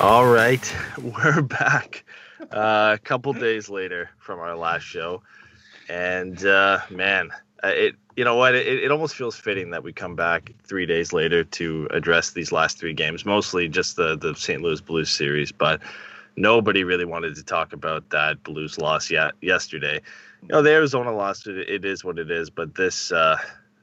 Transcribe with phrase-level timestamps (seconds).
[0.00, 2.04] All right, we're back
[2.52, 5.22] uh, a couple days later from our last show,
[5.88, 7.30] and uh, man,
[7.64, 8.54] uh, it you know what?
[8.54, 12.52] It, it almost feels fitting that we come back three days later to address these
[12.52, 14.62] last three games, mostly just the the St.
[14.62, 15.80] Louis Blues series, but
[16.36, 20.00] nobody really wanted to talk about that Blues loss yet yesterday.
[20.42, 23.10] You know, the Arizona loss, it, it is what it is, but this.
[23.10, 23.36] Uh,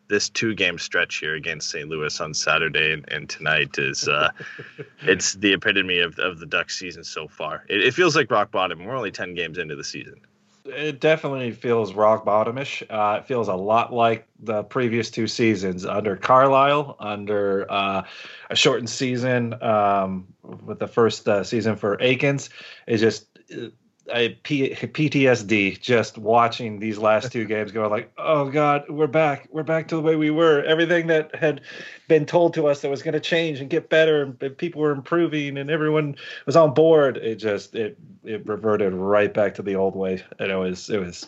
[0.07, 1.87] this two game stretch here against St.
[1.89, 4.29] Louis on Saturday and, and tonight is uh,
[5.01, 7.65] it's the epitome of, of the Ducks season so far.
[7.67, 8.83] It, it feels like rock bottom.
[8.83, 10.21] We're only 10 games into the season.
[10.65, 12.81] It definitely feels rock bottomish.
[12.89, 18.01] Uh, it feels a lot like the previous two seasons under Carlyle, under uh,
[18.49, 22.49] a shortened season um, with the first uh, season for Eakins.
[22.87, 23.67] It's just uh,
[24.13, 29.47] I, P- PTSD just watching these last two games going like, oh God, we're back.
[29.51, 30.63] We're back to the way we were.
[30.63, 31.61] Everything that had
[32.07, 34.91] been told to us that was going to change and get better and people were
[34.91, 37.17] improving and everyone was on board.
[37.17, 40.23] It just, it, it reverted right back to the old way.
[40.39, 41.27] And it was, it was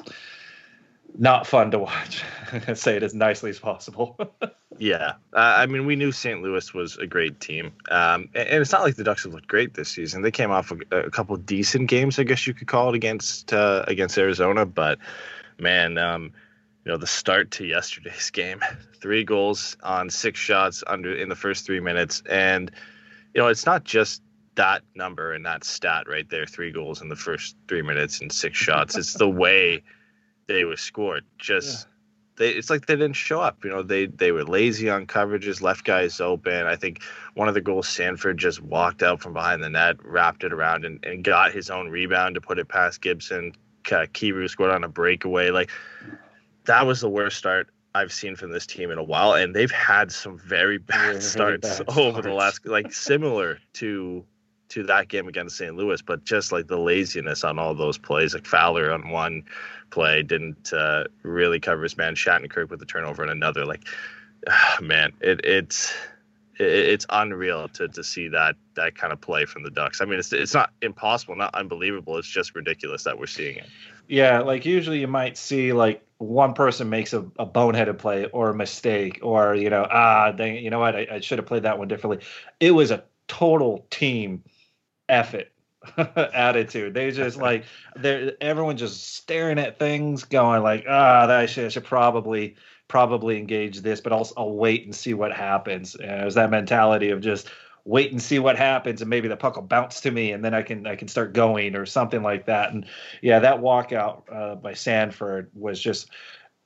[1.18, 2.24] not fun to watch.
[2.74, 4.18] Say it as nicely as possible.
[4.80, 5.14] Yeah.
[5.34, 6.42] Uh, I mean, we knew St.
[6.42, 7.74] Louis was a great team.
[7.90, 10.22] Um, and, and it's not like the Ducks have looked great this season.
[10.22, 13.54] They came off a, a couple decent games, I guess you could call it, against
[13.54, 14.66] uh, against Arizona.
[14.66, 15.00] But,
[15.60, 16.32] man, um,
[16.86, 18.62] you know, the start to yesterday's game,
[19.02, 22.22] three goals on six shots under in the first three minutes.
[22.30, 22.72] And,
[23.34, 24.22] you know, it's not just
[24.56, 28.32] that number and that stat right there, three goals in the first three minutes and
[28.32, 28.96] six shots.
[28.96, 29.84] It's the way
[30.48, 31.26] they were scored.
[31.38, 31.88] Just
[32.38, 33.64] they it's like they didn't show up.
[33.64, 36.66] You know, they they were lazy on coverages, left guys open.
[36.66, 37.02] I think
[37.36, 40.86] one of the goals Sanford just walked out from behind the net, wrapped it around,
[40.86, 43.54] and, and got his own rebound to put it past Gibson.
[43.84, 45.50] Kyrou scored on a breakaway.
[45.50, 45.72] Like
[46.66, 49.72] that was the worst start I've seen from this team in a while, and they've
[49.72, 54.26] had some very bad Very starts bad over the last like similar to
[54.70, 55.76] to that game against St.
[55.76, 59.44] Louis, but just like the laziness on all those plays, like Fowler on one
[59.90, 62.16] play didn't uh, really cover his man.
[62.16, 63.66] Shattenkirk with the turnover on another.
[63.66, 63.84] Like,
[64.50, 65.94] ah, man, it it's
[66.60, 70.02] it, it's unreal to to see that that kind of play from the Ducks.
[70.02, 72.18] I mean, it's it's not impossible, not unbelievable.
[72.18, 73.68] It's just ridiculous that we're seeing it.
[74.08, 78.50] Yeah, like usually you might see like one person makes a, a boneheaded play or
[78.50, 81.64] a mistake, or you know, ah, dang, you know what, I, I should have played
[81.64, 82.26] that one differently.
[82.60, 84.44] It was a total team
[85.10, 85.52] effort
[85.98, 86.94] attitude.
[86.94, 91.66] They just like they're everyone just staring at things, going like, ah, that I should,
[91.66, 92.56] I should probably
[92.88, 95.96] probably engage this, but I'll I'll wait and see what happens.
[95.96, 97.50] And it was that mentality of just
[97.86, 100.54] wait and see what happens and maybe the puck will bounce to me and then
[100.54, 102.74] I can I can start going or something like that.
[102.74, 102.86] And
[103.22, 106.10] yeah, that walkout uh, by Sanford was just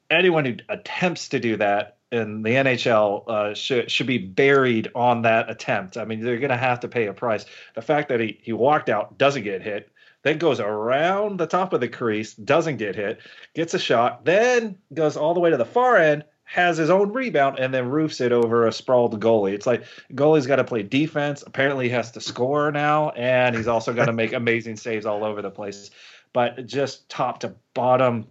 [0.10, 5.22] anyone who attempts to do that in the NHL uh, should should be buried on
[5.24, 5.98] that attempt.
[5.98, 7.46] I mean, they're going to have to pay a price.
[7.76, 9.92] The fact that he he walked out, doesn't get hit,
[10.24, 13.20] then goes around the top of the crease, doesn't get hit,
[13.56, 17.14] gets a shot, then goes all the way to the far end, has his own
[17.14, 19.54] rebound, and then roofs it over a sprawled goalie.
[19.54, 21.44] It's like goalie's got to play defense.
[21.48, 25.24] Apparently, he has to score now, and he's also got to make amazing saves all
[25.24, 25.92] over the place.
[26.34, 28.28] But just top to bottom,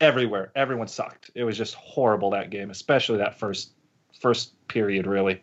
[0.00, 1.30] everywhere, everyone sucked.
[1.34, 3.72] It was just horrible that game, especially that first
[4.18, 5.06] first period.
[5.06, 5.42] Really,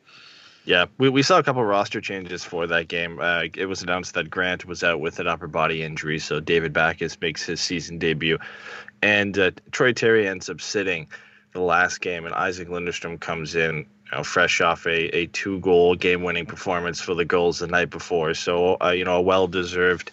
[0.66, 3.20] Yeah, we, we saw a couple roster changes for that game.
[3.20, 6.74] Uh, it was announced that Grant was out with an upper body injury, so David
[6.74, 8.38] Backes makes his season debut,
[9.02, 11.08] and uh, Troy Terry ends up sitting
[11.54, 15.60] the last game, and Isac Lundeström comes in you know, fresh off a, a two
[15.60, 18.34] goal game winning performance for the goals the night before.
[18.34, 20.12] So, uh, you know, a well deserved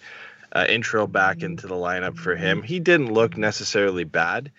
[0.55, 2.63] uh, intro back into the lineup for him.
[2.63, 4.51] He didn't look necessarily bad.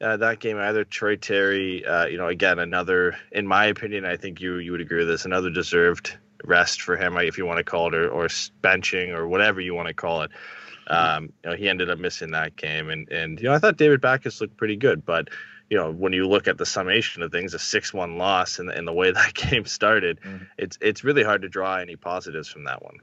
[0.00, 0.84] Uh, that game either.
[0.84, 4.80] Troy Terry, uh, you know, again another, in my opinion, I think you you would
[4.80, 8.08] agree with this, another deserved rest for him, if you want to call it, or,
[8.08, 8.26] or
[8.62, 10.30] benching or whatever you want to call it.
[10.86, 13.76] Um, you know, he ended up missing that game, and and you know, I thought
[13.76, 15.28] David Backes looked pretty good, but
[15.68, 18.88] you know, when you look at the summation of things, a six-one loss and, and
[18.88, 20.44] the way that game started, mm-hmm.
[20.56, 23.00] it's it's really hard to draw any positives from that one.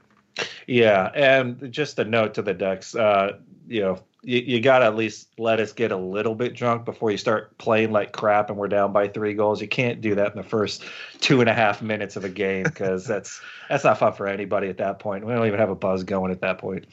[0.66, 4.86] Yeah, and just a note to the Ducks, uh, you know, you, you got to
[4.86, 8.50] at least let us get a little bit drunk before you start playing like crap
[8.50, 9.60] and we're down by three goals.
[9.60, 10.84] You can't do that in the first
[11.20, 14.68] two and a half minutes of a game because that's that's not fun for anybody
[14.68, 15.24] at that point.
[15.24, 16.86] We don't even have a buzz going at that point.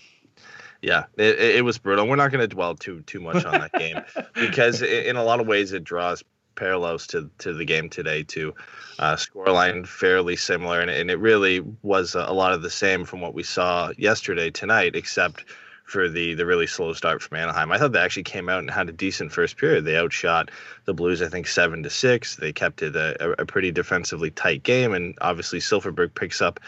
[0.82, 2.08] Yeah, it, it was brutal.
[2.08, 4.02] We're not going to dwell too too much on that game
[4.34, 6.24] because in a lot of ways it draws
[6.56, 8.54] parallels to to the game today too.
[8.98, 13.06] Uh, scoreline fairly similar, and, and it really was a, a lot of the same
[13.06, 15.46] from what we saw yesterday tonight, except
[15.84, 17.72] for the the really slow start from Anaheim.
[17.72, 19.86] I thought they actually came out and had a decent first period.
[19.86, 20.50] They outshot
[20.86, 22.36] the Blues, I think seven to six.
[22.36, 26.60] They kept it a, a pretty defensively tight game, and obviously Silfverberg picks up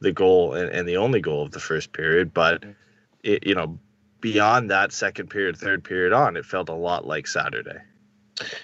[0.00, 2.32] the goal and, and the only goal of the first period.
[2.32, 2.64] But
[3.22, 3.78] it, you know,
[4.20, 7.80] beyond that second period, third period on, it felt a lot like Saturday.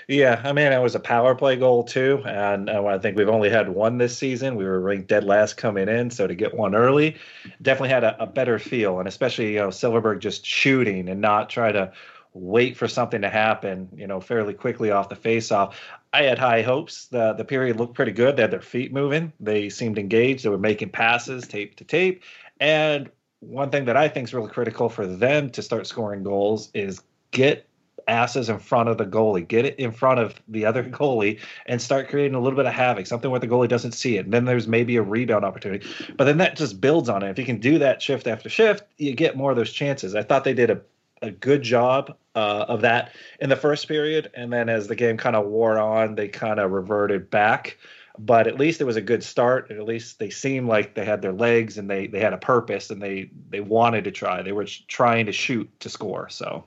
[0.09, 3.29] Yeah, I mean, it was a power play goal too, and uh, I think we've
[3.29, 4.57] only had one this season.
[4.57, 7.17] We were ranked dead last coming in, so to get one early,
[7.61, 11.51] definitely had a, a better feel, and especially you know Silfverberg just shooting and not
[11.51, 11.93] try to
[12.33, 15.75] wait for something to happen, you know, fairly quickly off the faceoff.
[16.13, 17.07] I had high hopes.
[17.07, 18.37] The the period looked pretty good.
[18.37, 19.33] They had their feet moving.
[19.41, 20.45] They seemed engaged.
[20.45, 22.23] They were making passes tape to tape.
[22.61, 26.71] And one thing that I think is really critical for them to start scoring goals
[26.75, 27.67] is get
[28.09, 31.81] asses in front of the goalie, get it in front of the other goalie, and
[31.81, 34.25] start creating a little bit of havoc, something where the goalie doesn't see it.
[34.25, 35.87] And then there's maybe a rebound opportunity.
[36.17, 37.31] But then that just builds on it.
[37.31, 40.15] If you can do that shift after shift, you get more of those chances.
[40.15, 40.81] I thought they did a,
[41.23, 44.31] a good job uh, of that in the first period.
[44.35, 47.79] And then as the game kind of wore on, they kind of reverted back
[48.19, 51.21] but at least it was a good start at least they seemed like they had
[51.21, 54.53] their legs and they they had a purpose and they they wanted to try they
[54.53, 56.65] were trying to shoot to score so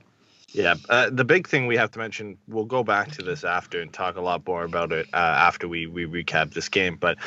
[0.52, 2.36] yeah, uh, the big thing we have to mention.
[2.48, 5.68] We'll go back to this after and talk a lot more about it uh, after
[5.68, 6.96] we we recap this game.
[6.96, 7.18] But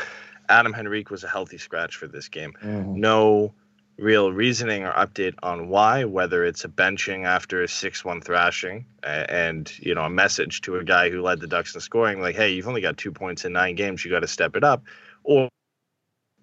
[0.50, 2.54] Adam Henrique was a healthy scratch for this game.
[2.62, 3.00] Mm-hmm.
[3.00, 3.54] No
[3.98, 6.04] real reasoning or update on why.
[6.04, 10.76] Whether it's a benching after a six-one thrashing, uh, and you know a message to
[10.76, 13.46] a guy who led the Ducks in scoring, like, "Hey, you've only got two points
[13.46, 14.04] in nine games.
[14.04, 14.84] You got to step it up,"
[15.24, 15.48] or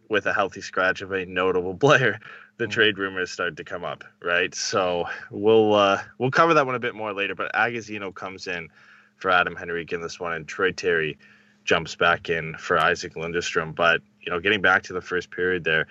[0.09, 2.19] with a healthy scratch of a notable player
[2.61, 2.71] the mm.
[2.71, 4.55] trade rumors start to come up, right?
[4.55, 7.35] So we'll uh, we'll cover that one a bit more later.
[7.35, 8.69] But Agozzino comes in
[9.17, 11.19] for Adam Henrique in this one, and Troy Terry
[11.65, 13.75] jumps back in for Isac Lundeström.
[13.75, 15.87] But you know, getting back to the first period there,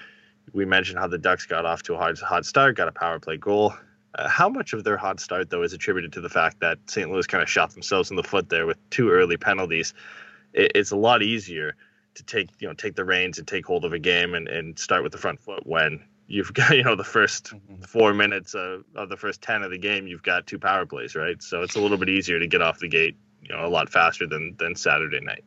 [0.54, 3.19] we mentioned how the Ducks got off to a hot, hot start, got a power
[3.19, 3.74] play goal.
[4.16, 7.12] Uh, how much of their hot start, though, is attributed to the fact that St.
[7.12, 9.94] Louis kind of shot themselves in the foot there with two early penalties?
[10.54, 11.75] It, it's a lot easier
[12.16, 14.77] to take you know take the reins and take hold of a game and, and
[14.77, 17.81] start with the front foot when you've got you know the 1st mm-hmm.
[17.81, 21.15] four minutes of, of the first 10 of the game you've got two power plays
[21.15, 23.67] right so it's a little bit easier to get off the gate you know a
[23.67, 25.43] lot faster than than saturday night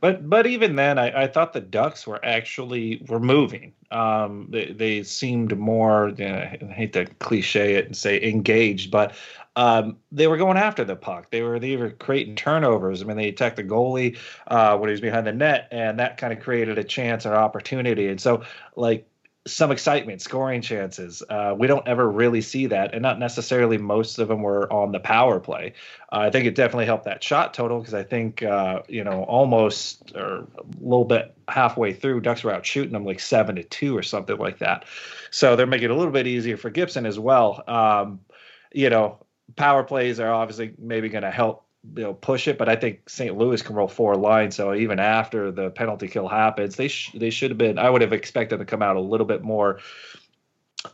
[0.00, 4.72] but but even then i, I thought the ducks were actually were moving um, they,
[4.72, 9.14] they seemed more you know, i hate to cliche it and say engaged but
[9.54, 11.30] um, they were going after the puck.
[11.30, 13.02] They were they were creating turnovers.
[13.02, 16.16] I mean, they attacked the goalie uh, when he was behind the net, and that
[16.16, 18.08] kind of created a chance or opportunity.
[18.08, 18.44] And so,
[18.76, 19.06] like
[19.46, 21.22] some excitement, scoring chances.
[21.28, 24.92] Uh, we don't ever really see that, and not necessarily most of them were on
[24.92, 25.74] the power play.
[26.12, 29.24] Uh, I think it definitely helped that shot total because I think uh, you know
[29.24, 33.64] almost or a little bit halfway through, Ducks were out shooting them like seven to
[33.64, 34.84] two or something like that.
[35.30, 37.64] So they're making it a little bit easier for Gibson as well.
[37.66, 38.20] Um,
[38.72, 39.18] you know,
[39.56, 41.64] power plays are obviously maybe going to help
[41.96, 43.36] you know push it, but I think St.
[43.36, 44.56] Louis can roll four lines.
[44.56, 47.78] So even after the penalty kill happens, they sh- they should have been.
[47.78, 49.80] I would have expected to come out a little bit more,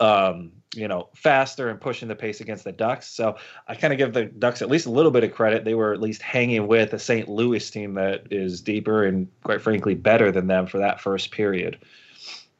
[0.00, 3.08] um, you know, faster and pushing the pace against the Ducks.
[3.08, 5.64] So I kind of give the Ducks at least a little bit of credit.
[5.64, 7.28] They were at least hanging with a St.
[7.28, 11.78] Louis team that is deeper and quite frankly better than them for that first period.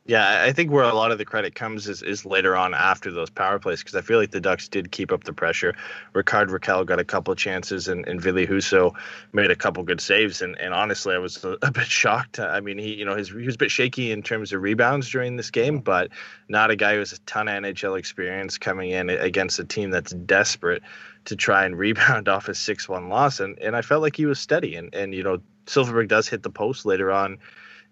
[0.09, 3.13] Yeah, I think where a lot of the credit comes is, is later on after
[3.13, 5.75] those power plays because I feel like the Ducks did keep up the pressure.
[6.15, 8.95] Rickard Rakell got a couple of chances and, and Ville Husso
[9.35, 10.41] made a couple good saves.
[10.41, 12.41] And, and honestly, I was a, a, bit shocked.
[12.41, 15.11] I mean, he you know his, he was a bit shaky in terms of rebounds
[15.11, 16.09] during this game, but
[16.49, 19.91] not a guy who has a ton of NHL experience coming in against a team
[19.91, 20.83] that's desperate
[21.27, 23.41] to try and rebound off a 6 1 loss.
[23.41, 26.43] And, and I felt like he was steady and, and you know, Silfverberg does hit
[26.43, 27.37] the post later on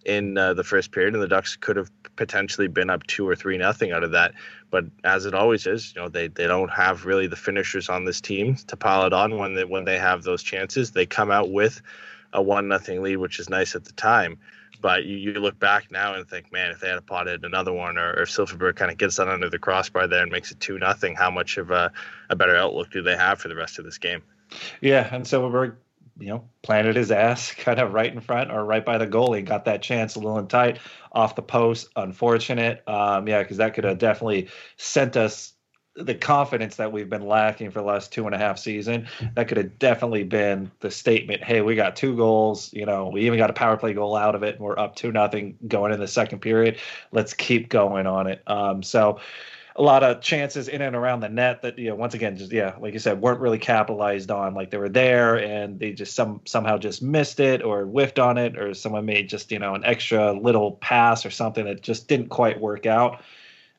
[0.07, 3.35] in uh, the first period, and the Ducks could have potentially been up two or
[3.35, 4.33] three nothing out of that.
[4.71, 8.05] But as it always is, you know, they, they don't have really the finishers on
[8.05, 10.93] this team to pile it on when they when they have those chances.
[10.93, 11.83] They come out with
[12.33, 14.39] a one nothing lead, which is nice at the time.
[14.81, 17.99] But you, you look back now and think, man, if they had potted another one,
[17.99, 20.61] or, or if Silfverberg kind of gets that under the crossbar there and makes it
[20.61, 21.91] two nothing, how much of a,
[22.31, 24.23] a better outlook do they have for the rest of this game?
[24.81, 25.75] Yeah, and Silfverberg
[26.19, 29.45] you know, planted his ass kind of right in front or right by the goalie.
[29.45, 30.79] Got that chance a little tight
[31.13, 31.89] off the post.
[31.97, 32.83] Unfortunate.
[32.89, 35.53] Um, yeah, because that could have definitely sent us
[35.97, 39.09] the confidence that we've been lacking for the last two and a half season.
[39.35, 41.43] That could have definitely been the statement.
[41.43, 42.71] Hey, we got two goals.
[42.73, 44.95] You know, we even got a power play goal out of it, and we're up
[44.97, 46.79] two nothing going in the second period.
[47.13, 48.43] Let's keep going on it.
[48.47, 49.21] Um, so
[49.79, 52.51] a lot of chances in and around the net that you know once again just
[52.51, 56.15] yeah like you said weren't really capitalized on like they were there and they just
[56.15, 59.75] some somehow just missed it or whiffed on it or someone made just you know
[59.75, 63.23] an extra little pass or something that just didn't quite work out.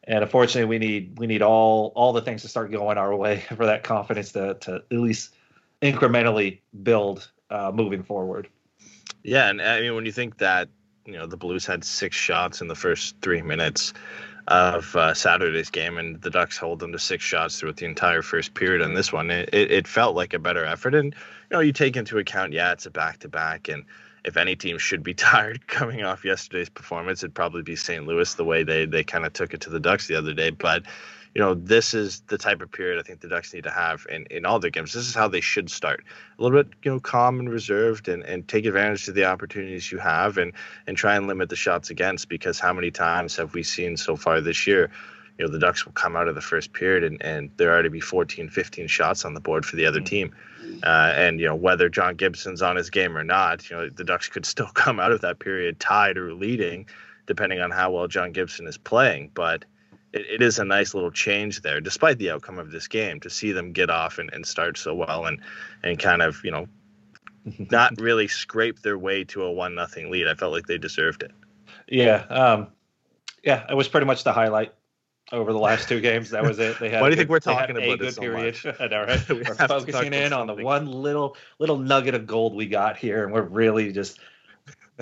[0.03, 3.39] And unfortunately we need we need all all the things to start going our way
[3.55, 5.33] for that confidence to to at least
[5.81, 8.47] incrementally build uh, moving forward.
[9.23, 10.69] Yeah and i mean when you think that
[11.05, 13.93] you know the blues had six shots in the first three minutes
[14.47, 18.21] of uh, Saturday's game, and the Ducks hold them to six shots throughout the entire
[18.21, 18.81] first period.
[18.81, 21.97] On this one, it, it felt like a better effort, and you know you take
[21.97, 23.83] into account, yeah, it's a back to back, and
[24.23, 28.07] if any team should be tired coming off yesterday's performance, it'd probably be St.
[28.07, 30.49] Louis the way they they kind of took it to the Ducks the other day,
[30.49, 30.83] but
[31.37, 34.07] you know, this is the type of period I think the Ducks need to have
[34.09, 34.91] in, in all their games.
[34.91, 36.03] This is how they should start.
[36.39, 39.91] A little bit, you know, calm and reserved and, and take advantage of the opportunities
[39.91, 40.51] you have and
[40.87, 44.15] and try and limit the shots against because how many times have we seen so
[44.15, 44.89] far this year?
[45.37, 47.89] You know, the Ducks will come out of the first period and, and there already
[47.89, 50.33] be 14, 15 shots on the board for the other team.
[50.81, 54.03] Uh, and, you know, whether John Gibson's on his game or not, you know, the
[54.03, 56.87] Ducks could still come out of that period tied or leading,
[57.27, 59.29] depending on how well John Gibson is playing.
[59.35, 59.65] But–
[60.17, 63.29] it, it is a nice little change there, despite the outcome of this game, to
[63.29, 65.39] see them get off and, and start so well and
[65.83, 66.67] and kind of you know
[67.71, 70.27] not really scrape their way to a one nothing lead.
[70.27, 71.31] I felt like they deserved it.
[71.87, 72.67] Yeah, um,
[73.43, 74.73] yeah, it was pretty much the highlight
[75.31, 76.29] over the last two games.
[76.31, 76.79] That was it.
[76.79, 77.01] They had.
[77.01, 78.57] Why do you think we're talking about a good so period?
[78.65, 82.67] All right, we we're focusing in on the one little little nugget of gold we
[82.67, 84.19] got here, and we're really just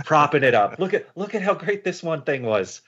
[0.03, 0.79] propping it up.
[0.79, 2.81] Look at look at how great this one thing was.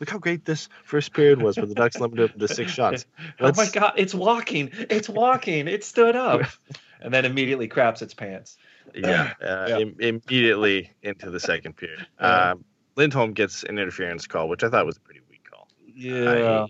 [0.00, 3.06] Look how great this first period was for the Ducks limited to six shots.
[3.40, 3.58] Let's...
[3.58, 4.70] Oh my god, it's walking!
[4.72, 5.68] It's walking!
[5.68, 6.42] It stood up,
[7.00, 8.56] and then immediately craps its pants.
[8.94, 9.78] Yeah, uh, yeah.
[9.78, 12.06] Im- immediately into the second period.
[12.20, 12.52] Yeah.
[12.52, 12.64] Um,
[12.96, 15.68] Lindholm gets an interference call, which I thought was a pretty weak call.
[15.94, 16.66] Yeah.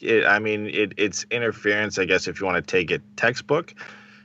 [0.00, 3.74] it, I mean, it, it's interference, I guess, if you want to take it textbook.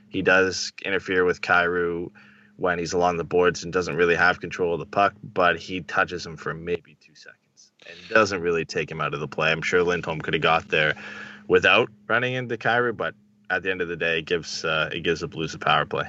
[0.08, 2.10] He does interfere with Kyrou
[2.56, 5.80] when he's along the boards and doesn't really have control of the puck, but he
[5.80, 7.01] touches him for maybe two seconds
[7.92, 9.50] and doesn't really take him out of the play.
[9.50, 10.94] I'm sure Lindholm could have got there
[11.48, 13.14] without running into Kyrou, but
[13.50, 15.84] at the end of the day, it gives uh, it gives the Blues a power
[15.84, 16.08] play.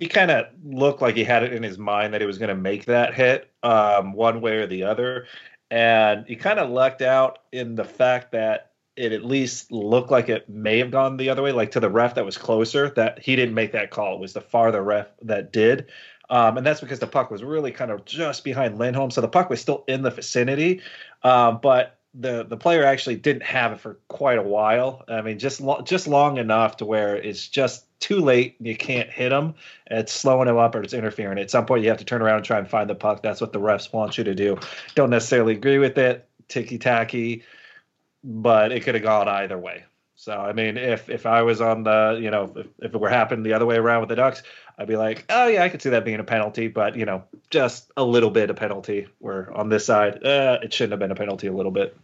[0.00, 2.50] He kind of looked like he had it in his mind that he was going
[2.50, 5.26] to make that hit um, one way or the other,
[5.70, 10.28] and he kind of lucked out in the fact that it at least looked like
[10.28, 12.90] it may have gone the other way, like to the ref that was closer.
[12.90, 15.90] That he didn't make that call; it was the farther ref that did.
[16.30, 19.28] Um, and that's because the puck was really kind of just behind Lindholm, so the
[19.28, 20.82] puck was still in the vicinity,
[21.22, 25.04] um, but the the player actually didn't have it for quite a while.
[25.08, 28.56] I mean, just lo- just long enough to where it's just too late.
[28.58, 29.54] And you can't hit him.
[29.90, 31.38] It's slowing him up or it's interfering.
[31.38, 33.22] At some point, you have to turn around and try and find the puck.
[33.22, 34.58] That's what the refs want you to do.
[34.94, 36.28] Don't necessarily agree with it.
[36.48, 37.42] Ticky tacky,
[38.24, 39.84] but it could have gone either way.
[40.14, 43.08] So I mean, if if I was on the, you know, if, if it were
[43.08, 44.42] happening the other way around with the Ducks,
[44.78, 47.24] I'd be like, oh yeah, I could see that being a penalty, but you know,
[47.50, 49.08] just a little bit of penalty.
[49.18, 51.96] Where on this side, uh, it shouldn't have been a penalty a little bit.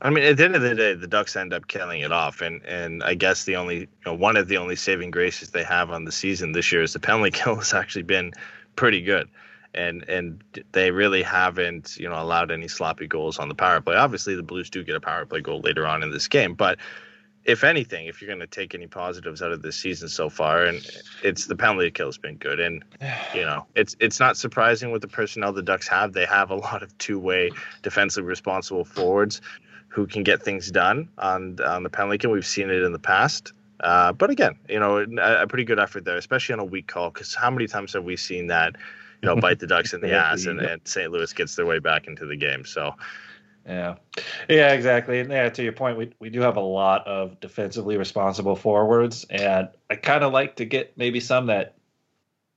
[0.00, 2.40] I mean, at the end of the day, the Ducks end up killing it off,
[2.40, 5.62] and and I guess the only, you know, one of the only saving graces they
[5.62, 8.32] have on the season this year is the penalty kill has actually been
[8.74, 9.28] pretty good
[9.74, 10.42] and and
[10.72, 13.96] they really haven't you know allowed any sloppy goals on the power play.
[13.96, 16.78] Obviously, the Blues do get a power play goal later on in this game, but
[17.44, 20.64] if anything, if you're going to take any positives out of this season so far,
[20.64, 20.84] and
[21.22, 22.84] it's the penalty kill has been good, and
[23.34, 26.12] you know it's it's not surprising with the personnel the Ducks have.
[26.12, 27.50] They have a lot of two way
[27.82, 29.40] defensively responsible forwards
[29.88, 32.30] who can get things done on on the penalty kill.
[32.30, 33.52] We've seen it in the past.
[33.80, 36.86] Uh, but again, you know, a, a, pretty good effort there, especially on a weak
[36.86, 37.10] call.
[37.10, 38.76] Because how many times have we seen that,
[39.20, 41.10] you know, bite the Ducks in the ass, and, and St.
[41.10, 42.64] Louis gets their way back into the game?
[42.64, 42.94] So,
[43.66, 43.96] yeah,
[44.48, 45.20] yeah, exactly.
[45.20, 49.24] And yeah, to your point, we we do have a lot of defensively responsible forwards,
[49.30, 51.76] and I kind of like to get maybe some that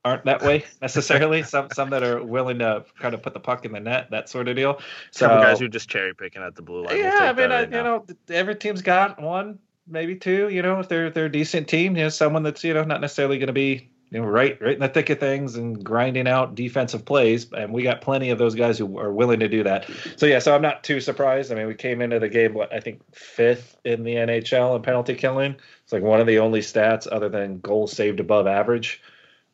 [0.04, 1.42] aren't that way necessarily.
[1.42, 4.28] some some that are willing to kind of put the puck in the net, that
[4.28, 4.78] sort of deal.
[5.10, 6.98] So Some guys who are just cherry picking at the blue line.
[6.98, 10.48] yeah, I mean, I, you know, every team's got one, maybe two.
[10.48, 13.00] You know, if they're they're a decent team, you know, someone that's you know not
[13.00, 16.28] necessarily going to be you know right right in the thick of things and grinding
[16.28, 17.52] out defensive plays.
[17.52, 19.88] And we got plenty of those guys who are willing to do that.
[20.16, 21.50] So yeah, so I'm not too surprised.
[21.50, 24.82] I mean, we came into the game what I think fifth in the NHL in
[24.82, 25.56] penalty killing.
[25.82, 29.02] It's like one of the only stats other than goals saved above average.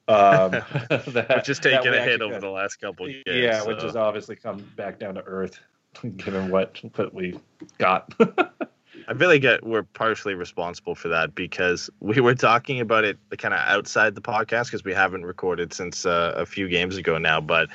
[0.08, 0.50] Um,
[0.90, 3.22] that, which is taking a hit over the last couple of years.
[3.26, 3.68] Yeah, so.
[3.68, 5.58] which has obviously come back down to earth,
[6.16, 7.38] given what what we
[7.78, 8.12] got.
[9.08, 13.54] I really get we're partially responsible for that because we were talking about it kind
[13.54, 17.40] of outside the podcast because we haven't recorded since uh, a few games ago now,
[17.40, 17.68] but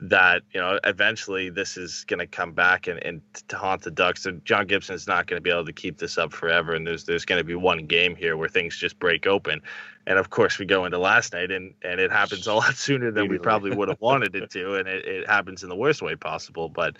[0.00, 3.90] that you know eventually this is going to come back and, and to haunt the
[3.90, 4.22] Ducks.
[4.22, 6.86] So John Gibson is not going to be able to keep this up forever, and
[6.86, 9.62] there's there's going to be one game here where things just break open.
[10.06, 13.10] And of course, we go into last night, and and it happens a lot sooner
[13.10, 16.02] than we probably would have wanted it to, and it, it happens in the worst
[16.02, 16.68] way possible.
[16.68, 16.96] But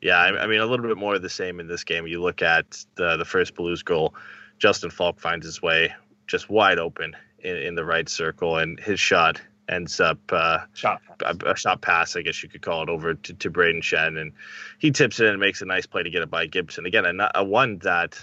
[0.00, 2.06] yeah, I, I mean a little bit more of the same in this game.
[2.06, 4.14] You look at the the first Blues goal,
[4.58, 5.94] Justin Faulk finds his way
[6.26, 11.00] just wide open in, in the right circle, and his shot ends up uh, shot
[11.24, 14.20] a, a, shot pass, I guess you could call it, over to, to Brayden Schenn,
[14.20, 14.32] and
[14.78, 16.86] he tips it in and makes a nice play to get it by Gibson.
[16.86, 18.18] Again, a, a one that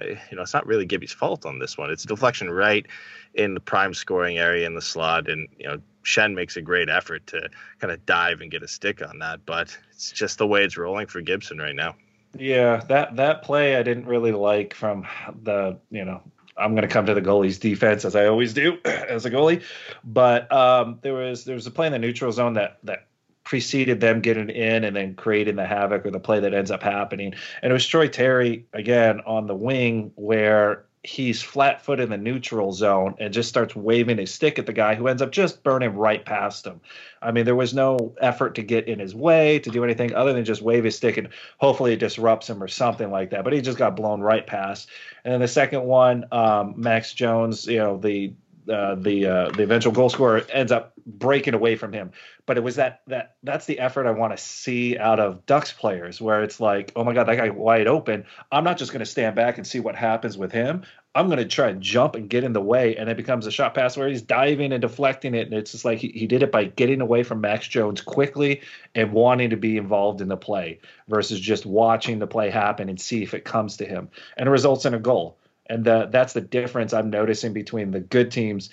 [0.00, 1.90] uh, you know it's not really Gibby's fault on this one.
[1.90, 2.86] It's a deflection right
[3.34, 6.88] in the prime scoring area in the slot, and you know Schenn makes a great
[6.88, 7.48] effort to
[7.80, 10.78] kind of dive and get a stick on that, but it's just the way it's
[10.78, 11.94] rolling for Gibson right now.
[12.36, 15.06] Yeah, that that play I didn't really like from
[15.42, 16.22] the you know
[16.56, 19.62] I'm going to come to the goalie's defense as I always do as a goalie.
[20.04, 23.08] But um, there was there was a play in the neutral zone that that
[23.44, 26.82] preceded them getting in and then creating the havoc or the play that ends up
[26.82, 27.34] happening.
[27.62, 32.16] And it was Troy Terry again on the wing where he's flat foot in the
[32.16, 35.62] neutral zone and just starts waving his stick at the guy who ends up just
[35.62, 36.80] burning right past him.
[37.22, 40.32] I mean, there was no effort to get in his way to do anything other
[40.32, 41.28] than just wave his stick and
[41.58, 43.44] hopefully it disrupts him or something like that.
[43.44, 44.88] But he just got blown right past.
[45.24, 48.32] And then the second one, um, Max Jones, you know, the
[48.68, 52.12] uh, the uh, the eventual goal scorer ends up breaking away from him.
[52.46, 55.72] But it was that that that's the effort I want to see out of Ducks
[55.72, 58.24] players, where it's like, oh my god, that guy wide open.
[58.52, 60.84] I'm not just going to stand back and see what happens with him.
[61.14, 63.50] I'm going to try and jump and get in the way, and it becomes a
[63.50, 66.42] shot pass where he's diving and deflecting it, and it's just like he, he did
[66.42, 68.60] it by getting away from Max Jones quickly
[68.94, 70.78] and wanting to be involved in the play
[71.08, 74.52] versus just watching the play happen and see if it comes to him, and it
[74.52, 75.38] results in a goal.
[75.68, 78.70] And the, that's the difference I'm noticing between the good teams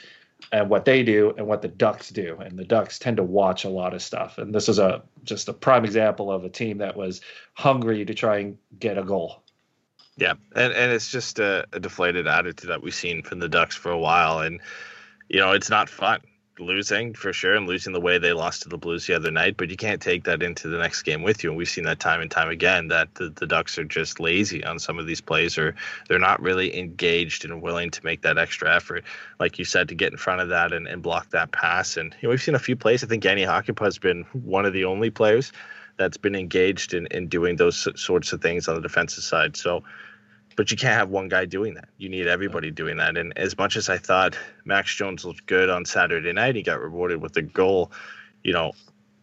[0.52, 2.38] and what they do and what the Ducks do.
[2.40, 4.38] And the Ducks tend to watch a lot of stuff.
[4.38, 7.22] And this is a just a prime example of a team that was
[7.54, 9.42] hungry to try and get a goal.
[10.18, 13.76] Yeah, and and it's just a, a deflated attitude that we've seen from the Ducks
[13.76, 14.62] for a while, and
[15.28, 16.22] you know it's not fun
[16.60, 19.58] losing for sure and losing the way they lost to the Blues the other night,
[19.58, 21.50] but you can't take that into the next game with you.
[21.50, 24.64] And we've seen that time and time again that the, the Ducks are just lazy
[24.64, 25.76] on some of these plays or
[26.08, 29.04] they're not really engaged and willing to make that extra effort,
[29.40, 31.98] like you said, to get in front of that and, and block that pass.
[31.98, 33.04] And you know, we've seen a few plays.
[33.04, 35.52] I think Jani Hakanpää has been one of the only players
[35.98, 39.56] that's been engaged in, in doing those sorts of things on the defensive side.
[39.56, 39.84] So
[40.56, 41.90] but you can't have one guy doing that.
[41.98, 43.18] You need everybody doing that.
[43.18, 46.80] And as much as I thought Max Jones looked good on Saturday night, he got
[46.80, 47.92] rewarded with a goal.
[48.44, 48.74] You know,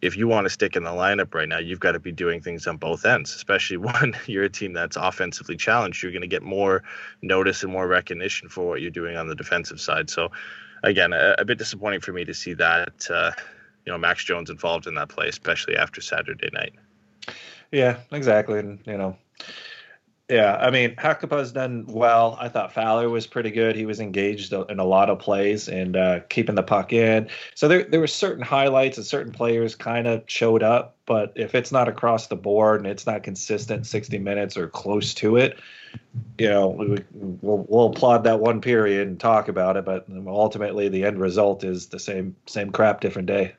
[0.01, 2.41] if you want to stick in the lineup right now, you've got to be doing
[2.41, 6.03] things on both ends, especially when you're a team that's offensively challenged.
[6.03, 6.83] You're going to get more
[7.21, 10.09] notice and more recognition for what you're doing on the defensive side.
[10.09, 10.29] So,
[10.83, 13.31] again, a, a bit disappointing for me to see that, uh,
[13.85, 16.73] you know, Max Jones involved in that play, especially after Saturday night.
[17.71, 18.59] Yeah, exactly.
[18.59, 19.17] And, you know,
[20.33, 22.35] yeah, I mean, Hakanpää's done well.
[22.41, 23.75] I thought Fowler was pretty good.
[23.75, 27.29] He was engaged in a lot of plays and uh, keeping the puck in.
[27.53, 30.95] So there, there were certain highlights and certain players kind of showed up.
[31.05, 35.13] But if it's not across the board and it's not consistent 60 minutes or close
[35.15, 35.59] to it,
[36.39, 37.03] you know, we,
[37.43, 39.85] will we'll applaud that one period and talk about it.
[39.85, 43.53] But ultimately, the end result is the same same crap, different day.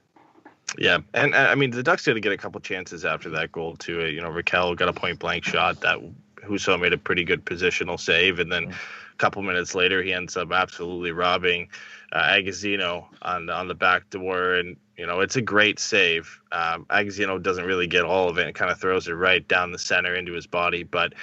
[0.76, 4.06] Yeah, and I mean the Ducks did get a couple chances after that goal too.
[4.06, 6.00] You know, Rakell got a point blank shot that
[6.44, 10.37] Husso made a pretty good positional save, and then a couple minutes later, he ends
[10.37, 11.68] up absolutely robbing
[12.12, 16.40] uh, Agozzino on on the back door, and you know it's a great save.
[16.52, 19.72] Um, Agozzino doesn't really get all of it; and kind of throws it right down
[19.72, 21.14] the center into his body, but.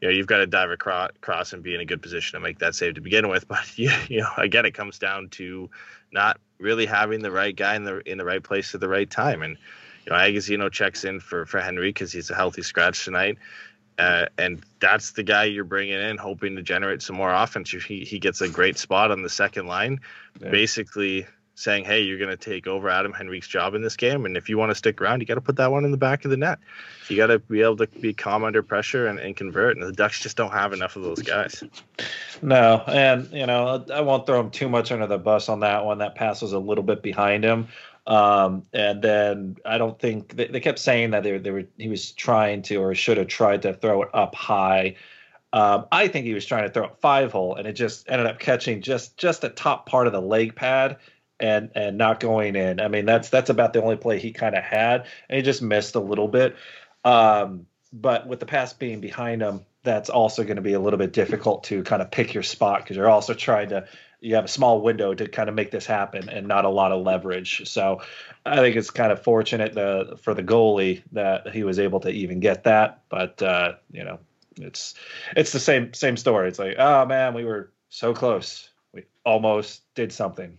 [0.00, 2.40] You know, you've got to dive across, across and be in a good position to
[2.40, 3.48] make that save to begin with.
[3.48, 5.70] But you, you know, again, it comes down to
[6.12, 9.08] not really having the right guy in the in the right place at the right
[9.08, 9.42] time.
[9.42, 9.56] And
[10.04, 13.38] you know, Agozzino checks in for for Henry because he's a healthy scratch tonight.
[13.98, 17.70] Uh, and that's the guy you're bringing in, hoping to generate some more offense.
[17.70, 20.00] He he gets a great spot on the second line.
[20.40, 20.50] Yeah.
[20.50, 24.36] Basically, saying, "Hey, you're going to take over Adam Henrique's job in this game, and
[24.36, 26.24] if you want to stick around, you got to put that one in the back
[26.24, 26.58] of the net.
[27.08, 29.76] You got to be able to be calm under pressure and, and convert.
[29.76, 31.62] And the Ducks just don't have enough of those guys.
[32.42, 35.84] No, and you know I won't throw him too much under the bus on that
[35.84, 35.98] one.
[35.98, 37.68] That pass was a little bit behind him.
[38.06, 41.88] Um, and then I don't think they, they kept saying that they, they were he
[41.88, 44.96] was trying to or should have tried to throw it up high.
[45.52, 48.26] Um, I think he was trying to throw it five hole, and it just ended
[48.26, 50.98] up catching just just the top part of the leg pad
[51.40, 52.80] and and not going in.
[52.80, 55.62] I mean, that's that's about the only play he kind of had, and he just
[55.62, 56.56] missed a little bit.
[57.04, 60.98] Um, but with the pass being behind him, that's also going to be a little
[60.98, 63.86] bit difficult to kind of pick your spot because you're also trying to
[64.24, 66.92] you have a small window to kind of make this happen and not a lot
[66.92, 67.68] of leverage.
[67.68, 68.00] So
[68.46, 72.08] I think it's kind of fortunate the, for the goalie that he was able to
[72.08, 73.02] even get that.
[73.10, 74.18] But uh, you know,
[74.56, 74.94] it's
[75.36, 76.48] it's the same same story.
[76.48, 78.70] It's like, oh man, we were so close.
[78.92, 80.58] We almost did something.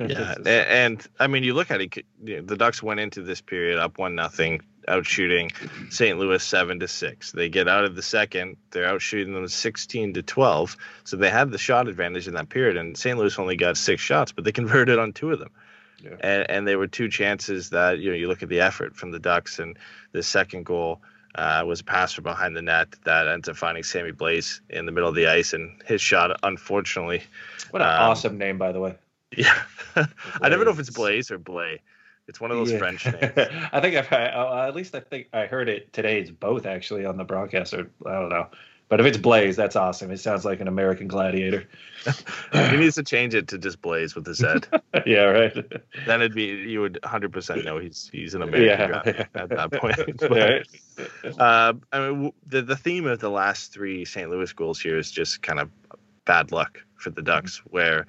[0.00, 2.04] Yeah, and, and, I mean, you look at it.
[2.24, 5.50] The Ducks went into this period up one nothing, out shooting
[5.90, 6.18] St.
[6.18, 7.32] Louis seven to six.
[7.32, 10.76] They get out of the second, they're out shooting them sixteen to twelve.
[11.04, 13.18] So they had the shot advantage in that period, and St.
[13.18, 15.50] Louis only got six shots, but they converted on two of them.
[16.02, 16.10] Yeah.
[16.20, 19.10] And, and there were two chances that you know you look at the effort from
[19.10, 19.78] the Ducks, and
[20.12, 21.00] the second goal.
[21.34, 24.86] Uh, was a pass from behind the net that ends up finding Sammy Blaze in
[24.86, 27.22] the middle of the ice, and his shot, unfortunately.
[27.70, 28.96] What an um, awesome name, by the way.
[29.36, 29.62] Yeah,
[29.96, 31.82] I never know if it's Blaze or Blay.
[32.28, 32.78] It's one of those yeah.
[32.78, 33.32] French names.
[33.72, 36.20] I think I've had, uh, at least I think I heard it today.
[36.20, 38.48] It's both actually on the broadcast, or I don't know.
[38.88, 40.10] But if it's Blaze, that's awesome.
[40.10, 41.68] It sounds like an American gladiator.
[42.52, 44.66] he needs to change it to just Blaze with his head.
[45.06, 45.54] yeah, right.
[46.06, 49.26] Then it'd be you would 100% know he's he's an American yeah.
[49.34, 49.96] at that point.
[50.16, 54.30] but, uh, I mean, the the theme of the last three St.
[54.30, 55.70] Louis goals here is just kind of
[56.24, 58.06] bad luck for the Ducks, where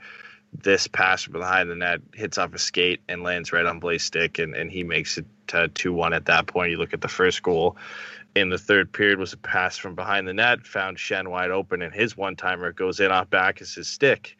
[0.53, 4.03] this pass from behind the net hits off a skate and lands right on Blaze
[4.03, 6.71] stick, and, and he makes it to 2 1 at that point.
[6.71, 7.77] You look at the first goal
[8.35, 11.81] in the third period was a pass from behind the net, found Schenn wide open,
[11.81, 14.37] and his one timer goes in off back as his stick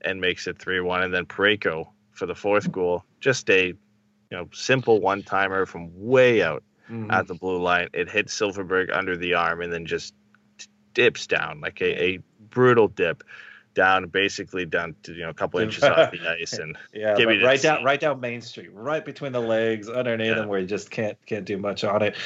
[0.00, 1.02] and makes it 3 1.
[1.02, 5.90] And then Parayko for the fourth goal, just a you know simple one timer from
[5.94, 7.10] way out mm-hmm.
[7.10, 7.88] at the blue line.
[7.92, 10.14] It hits Silfverberg under the arm and then just
[10.94, 12.18] dips down like a, a
[12.50, 13.24] brutal dip
[13.74, 17.62] down basically down to you know a couple inches off the ice and yeah right
[17.62, 20.34] down right down main street right between the legs underneath yeah.
[20.34, 22.16] them where you just can't can't do much on it.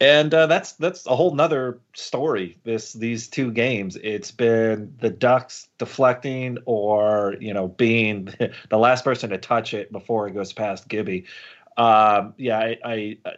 [0.00, 3.96] And uh, that's that's a whole nother story this these two games.
[4.02, 8.24] It's been the ducks deflecting or you know being
[8.68, 11.26] the last person to touch it before it goes past gibby.
[11.76, 13.30] Um, yeah I, I uh,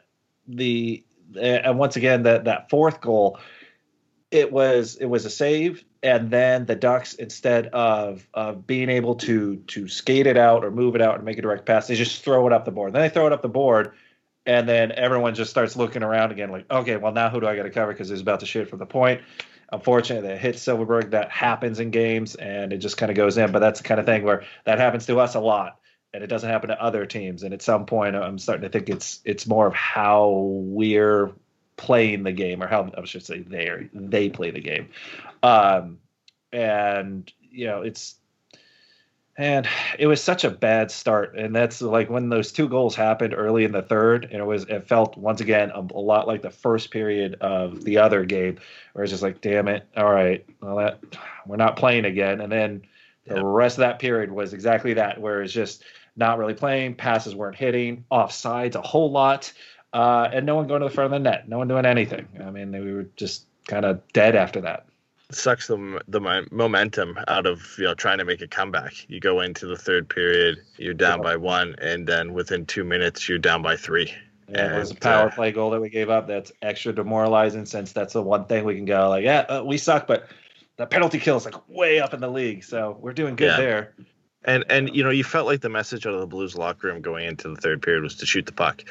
[0.48, 1.04] the
[1.38, 3.38] and once again that that fourth goal
[4.30, 9.16] it was it was a save and then the ducks instead of of being able
[9.16, 11.96] to to skate it out or move it out and make a direct pass they
[11.96, 12.92] just throw it up the board.
[12.92, 13.92] Then they throw it up the board
[14.46, 17.56] and then everyone just starts looking around again like okay well now who do i
[17.56, 17.92] got to cover?
[17.92, 19.22] Because he's about to shoot from the point.
[19.72, 21.10] Unfortunately they hit Silfverberg.
[21.10, 23.98] that happens in games and it just kind of goes in but that's the kind
[23.98, 25.78] of thing where that happens to us a lot
[26.12, 27.42] and it doesn't happen to other teams.
[27.42, 31.32] And at some point i'm starting to think it's it's more of how we're
[31.76, 34.88] playing the game, or how I should say they they play the game.
[35.42, 35.98] Um,
[36.52, 38.16] and you know, it's
[39.36, 39.66] and
[39.98, 43.64] it was such a bad start, and that's like when those two goals happened early
[43.64, 46.50] in the third, and it was it felt once again a, a lot like the
[46.50, 48.58] first period of the other game,
[48.92, 51.00] where it's just like, damn it, all right, well that
[51.46, 52.82] we're not playing again, and then
[53.26, 55.82] the rest of that period was exactly that, where it's just
[56.16, 59.52] not really playing, passes weren't hitting, offsides a whole lot
[59.94, 62.26] uh, and no one going to the front of the net, no one doing anything.
[62.44, 64.86] I mean, we were just kind of dead after that.
[65.30, 69.08] It sucks the the momentum out of you know trying to make a comeback.
[69.08, 71.22] You go into the third period, you're down yeah.
[71.22, 74.12] by one, and then within two minutes, you're down by three.
[74.48, 76.26] Yeah, and, it was a power uh, play goal that we gave up.
[76.26, 79.78] That's extra demoralizing since that's the one thing we can go like, yeah, uh, we
[79.78, 80.28] suck, but
[80.76, 83.56] the penalty kill is like way up in the league, so we're doing good yeah.
[83.56, 83.94] there.
[84.44, 87.00] And and you know you felt like the message out of the Blues locker room
[87.00, 88.82] going into the third period was to shoot the puck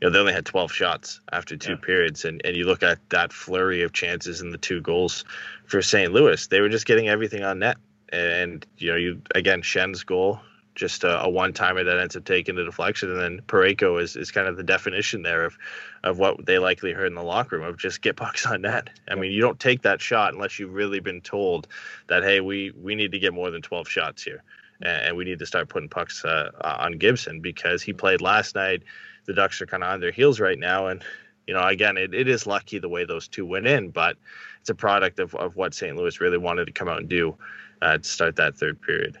[0.00, 1.78] you know, they only had 12 shots after two yeah.
[1.84, 2.24] periods.
[2.24, 5.24] And, and you look at that flurry of chances and the two goals
[5.66, 6.12] for St.
[6.12, 7.76] Louis, they were just getting everything on net.
[8.12, 10.40] And, you know, you again, Schenn's goal,
[10.74, 13.10] just a, a one timer that ends up taking the deflection.
[13.10, 15.58] And then Parayko is, is kind of the definition there of,
[16.02, 18.88] of what they likely heard in the locker room of just get pucks on net.
[19.08, 21.68] I mean, you don't take that shot unless you've really been told
[22.06, 24.42] that, hey, we, we need to get more than 12 shots here.
[24.82, 28.82] And we need to start putting pucks uh, on Gibson because he played last night
[29.30, 30.88] the Ducks are kind of on their heels right now.
[30.88, 31.04] And,
[31.46, 34.16] you know, again, it, it is lucky the way those two went in, but
[34.60, 35.96] it's a product of, of what St.
[35.96, 37.36] Louis really wanted to come out and do
[37.80, 39.18] uh, to start that third period.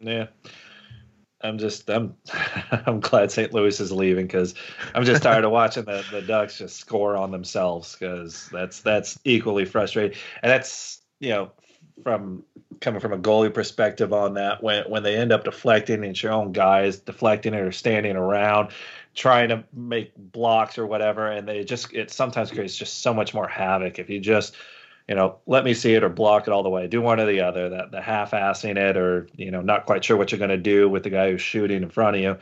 [0.00, 0.28] Yeah.
[1.42, 2.14] I'm just I'm
[2.86, 3.52] I'm glad St.
[3.52, 4.54] Louis is leaving because
[4.94, 9.18] I'm just tired of watching the, the Ducks just score on themselves because that's that's
[9.24, 11.50] equally frustrating and that's you know
[12.02, 12.44] from
[12.80, 16.32] coming from a goalie perspective on that when when they end up deflecting it's your
[16.32, 18.70] own guys deflecting it or standing around
[19.14, 23.34] trying to make blocks or whatever and they just it sometimes creates just so much
[23.34, 24.54] more havoc if you just
[25.10, 26.86] you know, let me see it or block it all the way.
[26.86, 27.68] Do one or the other.
[27.68, 30.88] That the half-assing it or you know, not quite sure what you're going to do
[30.88, 32.38] with the guy who's shooting in front of you.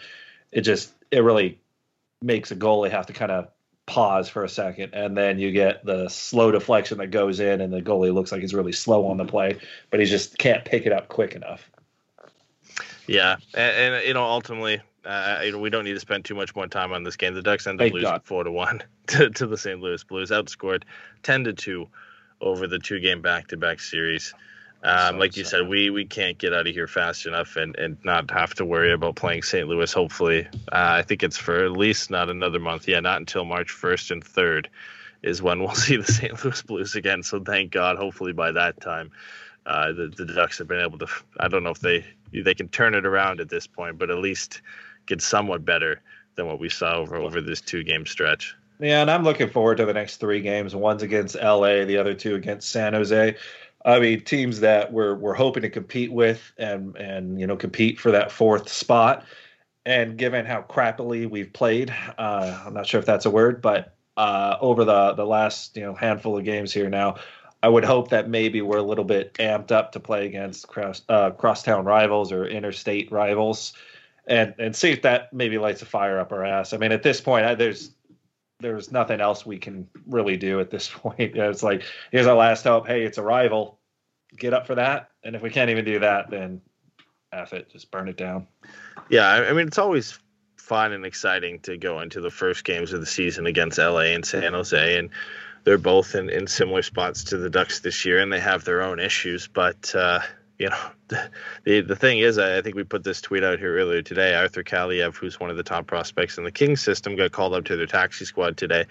[0.52, 1.59] It just it really
[2.20, 3.48] makes a goalie have to kind of
[3.87, 7.72] pause for a second, and then you get the slow deflection that goes in, and
[7.72, 9.57] the goalie looks like he's really slow on the play,
[9.90, 11.70] but he just can't pick it up quick enough.
[13.07, 16.34] Yeah, and, and you know, ultimately, uh, you know, we don't need to spend too
[16.34, 17.34] much more time on this game.
[17.34, 18.24] The Ducks end up Thank losing God.
[18.24, 19.80] four to one to, to the St.
[19.80, 20.82] Louis Blues, outscored
[21.22, 21.88] ten to two
[22.40, 24.34] over the two game back to back series.
[24.82, 27.76] Um, So like you said, we we can't get out of here fast enough and,
[27.76, 29.66] and not have to worry about playing St.
[29.66, 29.92] Louis.
[29.92, 32.87] Hopefully, uh, I think it's for at least not another month.
[32.87, 34.68] Yeah, not until March first and third
[35.22, 36.44] is when we'll see the St.
[36.44, 37.22] Louis Blues again.
[37.22, 37.96] So thank God.
[37.96, 39.11] Hopefully by that time,
[39.66, 41.08] uh, the the Ducks have been able to.
[41.40, 44.18] I don't know if they they can turn it around at this point, but at
[44.18, 44.62] least
[45.06, 46.00] get somewhat better
[46.34, 48.54] than what we saw over over this two game stretch.
[48.80, 50.74] Yeah, and I'm looking forward to the next three games.
[50.74, 53.36] One's against LA, the other two against San Jose.
[53.84, 57.98] I mean, teams that we're we're hoping to compete with and and you know compete
[57.98, 59.24] for that fourth spot.
[59.86, 63.96] And given how crappily we've played, uh, I'm not sure if that's a word, but
[64.16, 67.16] uh, over the the last you know handful of games here now,
[67.62, 71.02] I would hope that maybe we're a little bit amped up to play against cross
[71.08, 73.72] uh, crosstown rivals or interstate rivals,
[74.26, 76.72] and and see if that maybe lights a fire up our ass.
[76.72, 77.90] I mean, at this point, I, there's
[78.60, 81.36] there's nothing else we can really do at this point.
[81.36, 82.86] It's like here's our last hope.
[82.86, 83.78] Hey, it's a rival.
[84.36, 85.10] Get up for that.
[85.24, 86.60] And if we can't even do that, then
[87.32, 88.46] F it, just burn it down.
[89.08, 90.18] Yeah, I I mean it's always
[90.56, 94.24] fun and exciting to go into the first games of the season against LA and
[94.24, 95.10] San Jose, and
[95.64, 98.82] they're both in, in similar spots to the Ducks this year, and they have their
[98.82, 99.48] own issues.
[99.48, 100.20] But uh,
[100.58, 100.90] you know,
[101.64, 104.34] the the thing is, I I think we put this tweet out here earlier today.
[104.34, 107.64] Arthur Kaliev, who's one of the top prospects in the Kings system, got called up
[107.66, 108.86] to their taxi squad today,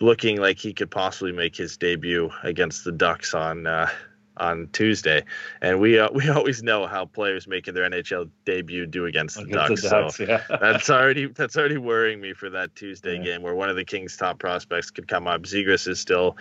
[0.00, 3.66] looking like he could possibly make his debut against the Ducks on.
[3.66, 3.88] Uh,
[4.36, 5.24] on Tuesday,
[5.62, 9.42] and we uh, we always know how players making their NHL debut do against the
[9.42, 10.16] Against Ducks.
[10.16, 10.42] the so yeah.
[10.60, 13.22] that's already that's already worrying me for that Tuesday Yeah.
[13.24, 15.42] game where one of the Kings' top prospects could come up.
[15.42, 16.36] Zegras is still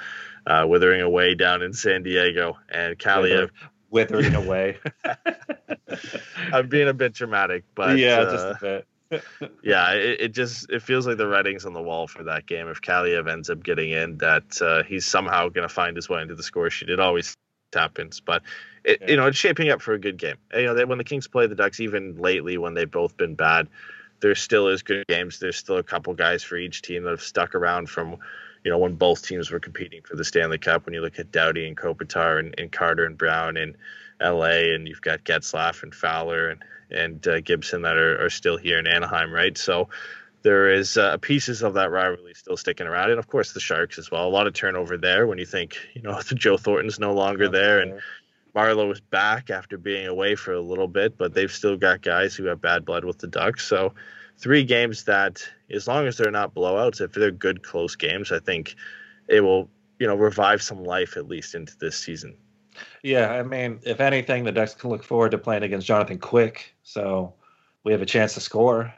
[0.48, 3.50] uh, withering away down in San Diego, and Kaliev.
[3.90, 4.78] withering away.
[6.52, 8.88] I'm being a bit dramatic, but yeah, uh, just a bit.
[9.64, 12.68] yeah, it, it just it feels like the writing's on the wall for that game.
[12.68, 16.22] If Kaliev ends up getting in, that uh, he's somehow going to find his way
[16.22, 16.90] into the score sheet.
[16.90, 17.36] It always
[17.74, 18.44] happens, but
[18.84, 19.12] it, Yeah.
[19.12, 20.36] you know it's shaping up for a good game.
[20.54, 23.36] You know, they, when the Kings play the Ducks, even lately when they've both been
[23.36, 23.68] bad,
[24.20, 25.40] there still is good games.
[25.40, 28.18] There's still a couple guys for each team that have stuck around from.
[28.64, 31.34] You know, when both teams were competing for the Stanley Cup, when you look at
[31.34, 33.76] Doughty and Kopitar and, and Carter and Brown in
[34.22, 38.56] LA, and you've got Getzlaf and Fowler and and uh, Gibson that are, are still
[38.56, 39.58] here in Anaheim, right?
[39.58, 39.90] So
[40.44, 43.98] there is uh, pieces of that rivalry still sticking around, and of course the Sharks
[43.98, 44.28] as well.
[44.28, 47.80] A lot of turnover there when you think you know Joe Thornton's no longer there,
[47.80, 48.00] and
[48.56, 52.36] Marleau is back after being away for a little bit, but they've still got guys
[52.36, 53.66] who have bad blood with the Ducks.
[53.66, 53.94] So
[54.38, 58.40] three games that, as long as they're not blowouts, if they're good close games, I
[58.40, 58.76] think
[59.28, 62.38] it will you know revive some life at least into this season.
[63.02, 66.76] Yeah, I mean, if anything, the Ducks can look forward to playing against Jonathan Quick,
[66.84, 67.34] so
[67.84, 68.94] we have a chance to score.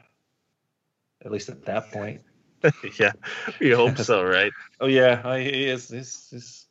[1.26, 2.22] At least at that point.
[3.00, 3.12] yeah,
[3.60, 4.52] we hope so, right?
[4.80, 5.90] Oh yeah, I- he is.
[5.90, 6.66] He's, he's,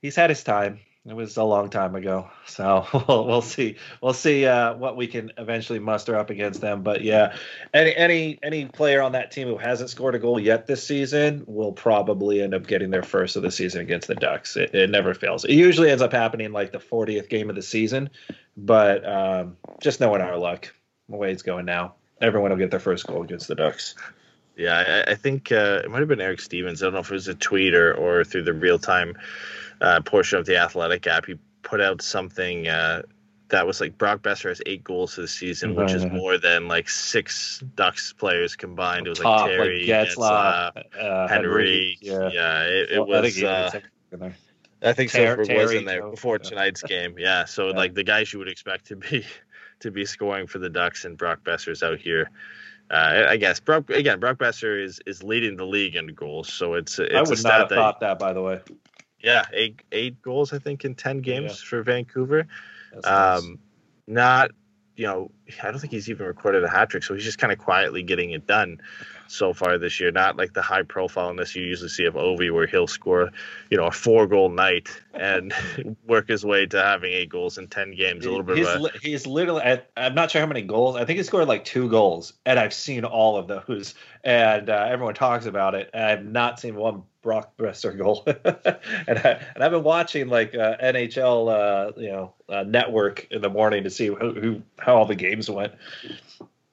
[0.00, 0.80] he's had his time.
[1.04, 3.76] It was a long time ago, so we'll, we'll see.
[4.00, 6.82] We'll see uh, what we can eventually muster up against them.
[6.82, 7.34] But yeah,
[7.74, 11.42] any any any player on that team who hasn't scored a goal yet this season
[11.48, 14.56] will probably end up getting their first of the season against the Ducks.
[14.56, 15.44] It, it never fails.
[15.44, 18.08] It usually ends up happening like the 40th game of the season,
[18.56, 20.72] but um, just knowing our luck,
[21.08, 23.94] the way it's going now, everyone will get their first goal against the Ducks.
[24.56, 26.82] Yeah, I, I think uh, it might have been Eric Stephens.
[26.82, 29.16] I don't know if it was a tweet or, or through the real time
[29.80, 31.26] uh, portion of the Athletic app.
[31.26, 33.02] He put out something uh,
[33.48, 36.88] that was like Brock Boeser has eight goals this season, which is more than like
[36.88, 39.06] six Ducks players combined.
[39.06, 41.98] It was Top, like Terry, Getzlaf, Getzlaf, uh, Henry.
[42.00, 42.28] yeah.
[42.32, 43.36] Yeah, it, it Well, I think was.
[43.36, 43.74] he Uh, was
[44.12, 44.34] in there.
[44.84, 46.10] I think Ter- Silfverberg was Terry, in there too.
[46.10, 46.48] before Yeah.
[46.50, 47.14] tonight's game.
[47.18, 47.76] Yeah, so Yeah.
[47.76, 49.24] like the guys you would expect to be
[49.82, 52.30] to be scoring for the Ducks and Brock Boeser's out here.
[52.90, 54.18] Uh, I guess Brock again.
[54.20, 57.42] Brock Boeser is is leading the league in goals, so it's it's I a would
[57.44, 58.60] not have that thought that, by the way.
[59.22, 61.68] yeah eight eight goals I think in ten games Yeah.
[61.68, 62.46] for Vancouver.
[62.92, 63.38] That's nice.
[63.42, 63.58] Um,
[64.06, 64.50] not
[64.96, 65.30] you know,
[65.62, 68.02] I don't think he's even recorded a hat trick, so he's just kind of quietly
[68.02, 68.80] getting it done
[69.26, 70.10] so far this year.
[70.12, 73.30] Not like the high profileness you usually see of Ovi, where he'll score,
[73.70, 75.54] you know, a four goal night and
[76.06, 78.26] work his way to having eight goals in ten games.
[78.26, 79.62] A little bit he's, of a, he's literally.
[79.62, 80.96] I, I'm not sure how many goals.
[80.96, 84.86] I think he scored like two goals, and I've seen all of those, and uh,
[84.90, 85.90] everyone talks about it.
[85.94, 90.54] And I've not seen one Brock Boeser goal, and I, and I've been watching like
[90.54, 94.96] uh, NHL, uh, you know, uh, network in the morning to see who, who how
[94.96, 95.72] all the games went.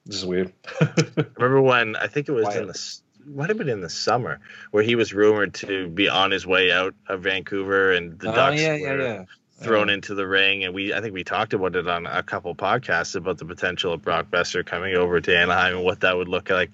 [0.06, 0.52] This is weird.
[1.36, 2.62] remember when I think it was Wyatt.
[2.62, 4.40] in the might have been in the summer
[4.72, 8.34] where he was rumored to be on his way out of Vancouver and the oh
[8.34, 9.24] Ducks yeah, yeah, were yeah.
[9.62, 9.94] thrown Yeah.
[9.94, 13.14] into the ring and we I think we talked about it on a couple podcasts
[13.14, 16.50] about the potential of Brock Boeser coming over to Anaheim and what that would look
[16.50, 16.70] like.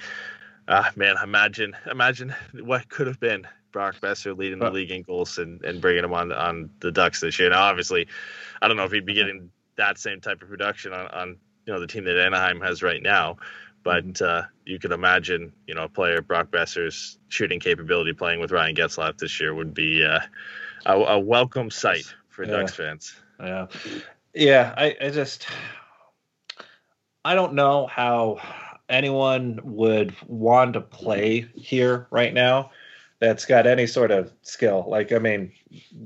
[0.69, 5.37] Ah man, imagine imagine what could have been Brock Boeser leading the league in goals
[5.37, 7.51] and, and bringing him on on the Ducks this year.
[7.51, 8.09] Now obviously
[8.63, 11.37] I don't know if he'd be getting that same type of production on, on
[11.67, 13.37] you know the team that Anaheim has right now.
[13.83, 18.51] But uh, you could imagine, you know, a player Brock Boeser's shooting capability playing with
[18.51, 20.21] Ryan Getzlaf this year would be uh,
[20.87, 22.53] a, a welcome sight for Yeah.
[22.53, 23.15] Ducks fans.
[23.39, 23.67] Yeah,
[24.33, 24.75] yeah.
[24.75, 25.47] I, I just,
[27.27, 28.41] I don't know how
[28.89, 32.71] anyone would want to play here right now.
[33.19, 34.85] That's got any sort of skill.
[34.87, 35.53] Like, I mean,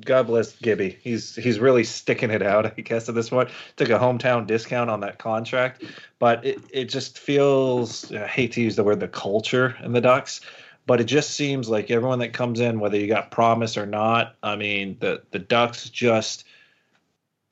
[0.05, 0.99] God bless Gibby.
[1.03, 2.67] He's he's really sticking it out.
[2.79, 5.85] I guess at this point, took a hometown discount on that contract,
[6.19, 8.13] but it it just feels.
[8.13, 10.41] I hate to use the word the culture in the Ducks
[10.87, 14.35] but it just seems like everyone that comes in, whether you got promise or not,
[14.43, 16.43] I mean, the the Ducks just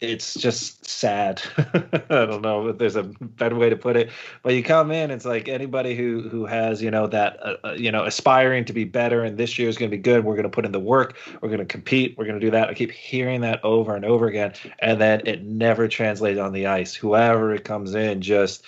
[0.00, 1.42] it's just sad.
[1.58, 4.10] I don't know if there's a better way to put it,
[4.42, 7.72] but you come in, it's like anybody who who has you know that uh, uh,
[7.72, 10.24] you know aspiring to be better, and this year is going to be good.
[10.24, 11.16] We're going to put in the work.
[11.40, 12.16] We're going to compete.
[12.16, 12.68] We're going to do that.
[12.68, 16.66] I keep hearing that over and over again, and then it never translates on the
[16.66, 16.94] ice.
[16.94, 18.64] Whoever it comes in, just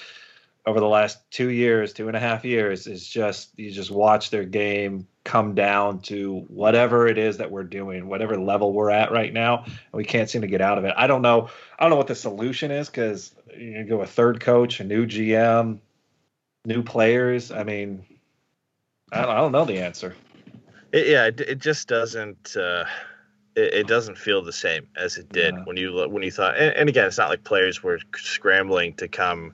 [0.70, 4.30] over the last two years, two and a half years, is just you just watch
[4.30, 9.12] their game come down to whatever it is that we're doing, whatever level we're at
[9.12, 10.94] right now, and we can't seem to get out of it.
[10.96, 11.50] I don't know.
[11.78, 15.06] I don't know what the solution is because you go a third coach, a new
[15.06, 15.80] GM,
[16.64, 17.50] new players.
[17.50, 18.04] I mean,
[19.12, 20.14] I don't, I don't know the answer.
[20.92, 22.56] It, yeah, it, it just doesn't.
[22.56, 22.84] Uh,
[23.56, 25.64] it, it doesn't feel the same as it did Yeah.
[25.64, 26.56] when you when you thought.
[26.56, 29.52] And, and again, it's not like players were scrambling to come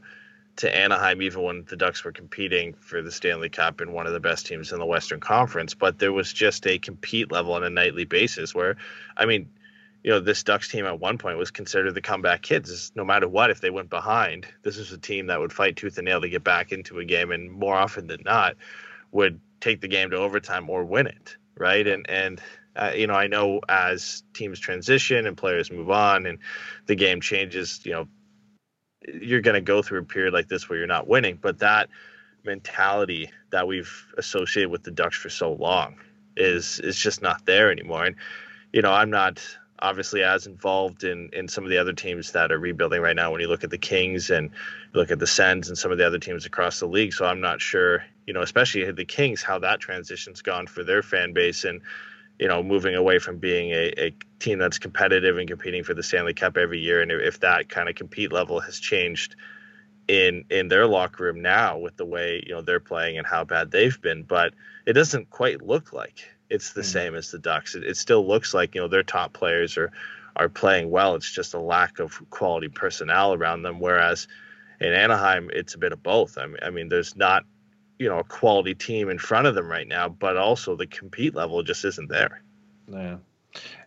[0.56, 4.12] to Anaheim, even when the Ducks were competing for the Stanley Cup and one of
[4.12, 5.74] the best teams in the Western Conference.
[5.74, 8.76] But there was just a compete level on a nightly basis where,
[9.16, 9.48] I mean,
[10.02, 12.92] you know, this Ducks team at one point was considered the comeback kids.
[12.94, 15.98] No matter what, if they went behind, this was a team that would fight tooth
[15.98, 18.54] and nail to get back into a game, and more often than not,
[19.10, 21.36] would take the game to overtime or win it.
[21.58, 22.40] Right, and and
[22.76, 26.38] uh, you know, I know as teams transition and players move on and
[26.86, 28.08] the game changes, you know,
[29.02, 31.38] you're going to go through a period like this where you're not winning.
[31.40, 31.88] But that
[32.44, 35.96] mentality that we've associated with the Ducks for so long
[36.36, 38.04] is is just not there anymore.
[38.04, 38.16] And
[38.72, 39.42] you know, I'm not
[39.80, 43.30] obviously as involved in in some of the other teams that are rebuilding right now.
[43.30, 44.50] When you look at the Kings and
[44.94, 47.40] look at the Sens and some of the other teams across the league, so I'm
[47.40, 51.64] not sure, you know, especially the Kings, how that transition's gone for their fan base
[51.64, 51.80] and
[52.38, 56.02] you know, moving away from being a, a team that's competitive and competing for the
[56.02, 59.36] Stanley Cup every year, and if that kind of compete level has changed
[60.08, 63.44] in in their locker room now with the way you know they're playing and how
[63.44, 64.54] bad they've been, but
[64.86, 66.84] it doesn't quite look like it's the Mm.
[66.84, 67.74] same as the Ducks.
[67.74, 69.90] It, it still looks like you know their top players are
[70.36, 71.14] are playing well.
[71.14, 73.80] It's just a lack of quality personnel around them.
[73.80, 74.28] Whereas
[74.80, 76.36] in Anaheim, it's a bit of both.
[76.38, 77.44] I mean, I mean, there's not
[77.98, 81.34] you know a quality team in front of them right now, but also the compete
[81.34, 82.42] level just isn't there.
[82.88, 83.16] Yeah.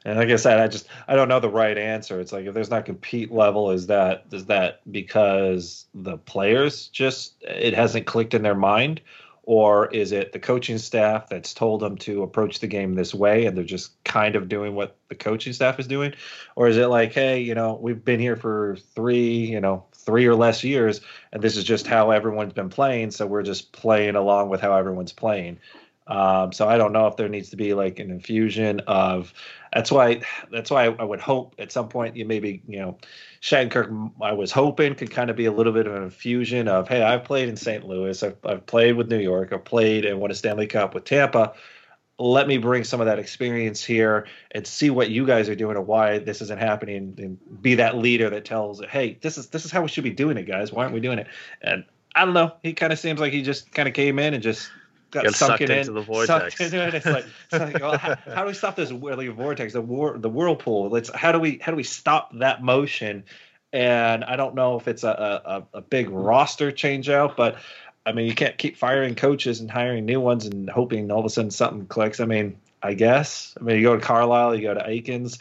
[0.06, 2.19] And like I said, I just I don't know the right answer.
[2.19, 7.36] It's like if there's not compete level, is that is that because the players just
[7.41, 9.02] it hasn't clicked in their mind,
[9.43, 13.45] or is it the coaching staff that's told them to approach the game this way
[13.45, 16.13] and they're just kind of doing what the coaching staff is doing,
[16.56, 20.26] or is it like, hey, you know, we've been here for three, you know, three
[20.26, 24.16] or less years, and this is just how everyone's been playing, so we're just playing
[24.16, 25.60] along with how everyone's playing.
[26.07, 29.32] Um, so I don't know if there needs to be like an infusion of.
[29.72, 30.24] That's why.
[30.51, 32.97] That's why I would hope at some point you maybe you know,
[33.43, 34.12] Shattenkirk.
[34.20, 37.03] I was hoping could kind of be a little bit of an infusion of hey,
[37.03, 37.86] I've played in St.
[37.86, 41.05] Louis, I've, I've played with New York, I've played and won a Stanley Cup with
[41.05, 41.53] Tampa.
[42.20, 45.78] Let me bring some of that experience here and see what you guys are doing
[45.78, 49.65] and why this isn't happening, and be that leader that tells, hey, this is this
[49.65, 50.72] is how we should be doing it, guys.
[50.72, 51.28] Why aren't we doing it?
[51.61, 52.53] And I don't know.
[52.61, 54.70] He kind of seems like he just kind of came in and just
[55.11, 56.59] got, Got sunk into in, the vortex.
[56.59, 56.93] into it.
[56.93, 60.17] It's like, it's like well, how, how do we stop this whirling vortex, the war,
[60.17, 60.89] the whirlpool?
[60.89, 63.24] Let's how do we how do we stop that motion
[63.72, 67.57] and I don't know if it's a, a, a big roster change out, but
[68.10, 71.26] I mean, you can't keep firing coaches and hiring new ones and hoping all of
[71.26, 72.20] a sudden something clicks.
[72.20, 73.55] I mean, I guess.
[73.60, 75.39] I mean, you go to Carlyle, you go to Eakins,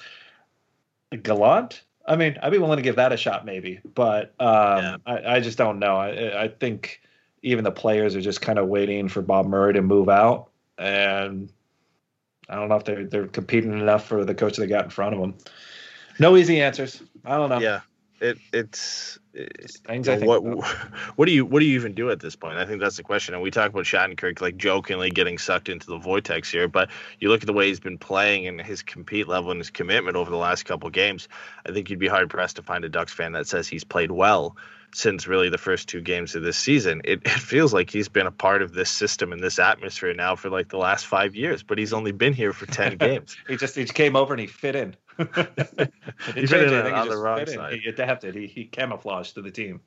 [1.22, 1.82] Gallant.
[2.06, 4.96] I mean, I'd be willing to give that a shot, maybe, but um, yeah.
[5.06, 5.96] I, I, just don't know.
[5.96, 7.00] I, I think
[7.42, 11.50] even the players are just kind of waiting for Bob Murray to move out, and
[12.50, 15.14] I don't know if they're they're competing enough for the coach they got in front
[15.14, 15.34] of them.
[16.18, 17.02] No easy answers.
[17.24, 17.60] I don't know.
[17.60, 17.80] Yeah,
[18.20, 19.46] it it's eh,
[19.86, 20.08] things.
[20.08, 20.42] I what
[21.16, 22.58] what do you what do you even do at this point?
[22.58, 23.34] I think that's the question.
[23.34, 26.90] And we talk about Shattenkirk like jokingly getting sucked into the vortex here, but
[27.20, 30.16] you look at the way he's been playing and his compete level and his commitment
[30.16, 31.28] over the last couple games.
[31.66, 34.10] I think you'd be hard pressed to find a Ducks fan that says he's played
[34.10, 34.56] well
[34.94, 37.02] since really the first two games of this season.
[37.04, 40.34] It, it feels like he's been a part of this system and this atmosphere now
[40.34, 43.36] for like the last five years, but he's only been here for ten games.
[43.46, 44.96] he just he came over and he fit in.
[46.34, 47.80] he fit in on the wrong side.
[47.80, 48.34] He adapted.
[48.34, 49.80] He he camouflaged to the team.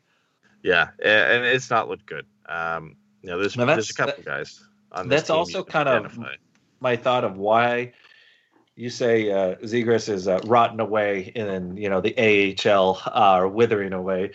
[0.62, 2.26] Yeah, and it's not looked good.
[2.48, 4.62] Um, you know, there's there's a couple that, guys.
[4.92, 6.34] On that's also kind identify.
[6.34, 6.38] of
[6.82, 7.94] my thought of why
[8.76, 13.48] you say uh, Zegras is uh, rotting away in you know the AHL uh, or
[13.48, 14.32] withering away.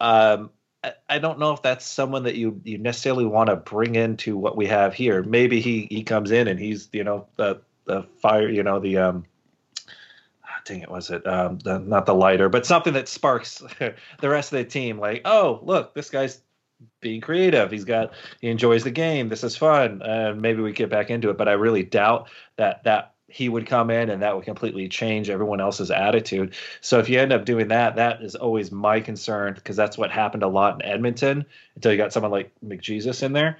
[0.00, 0.50] Um,
[0.82, 4.36] I, I don't know if that's someone that you you necessarily want to bring into
[4.36, 5.22] what we have here.
[5.22, 8.98] Maybe he he comes in and he's you know the the fire you know the
[8.98, 9.24] um
[10.68, 14.52] dang it was it um the, not the lighter but something that sparks the rest
[14.52, 16.40] of the team like oh look this guy's
[17.00, 20.88] being creative he's got he enjoys the game this is fun and maybe we get
[20.88, 24.34] back into it but i really doubt that that he would come in and that
[24.34, 26.54] would completely change everyone else's attitude.
[26.80, 30.10] So if you end up doing that, that is always my concern because that's what
[30.10, 31.44] happened a lot in Edmonton
[31.74, 33.58] until you got someone like McJesus in there.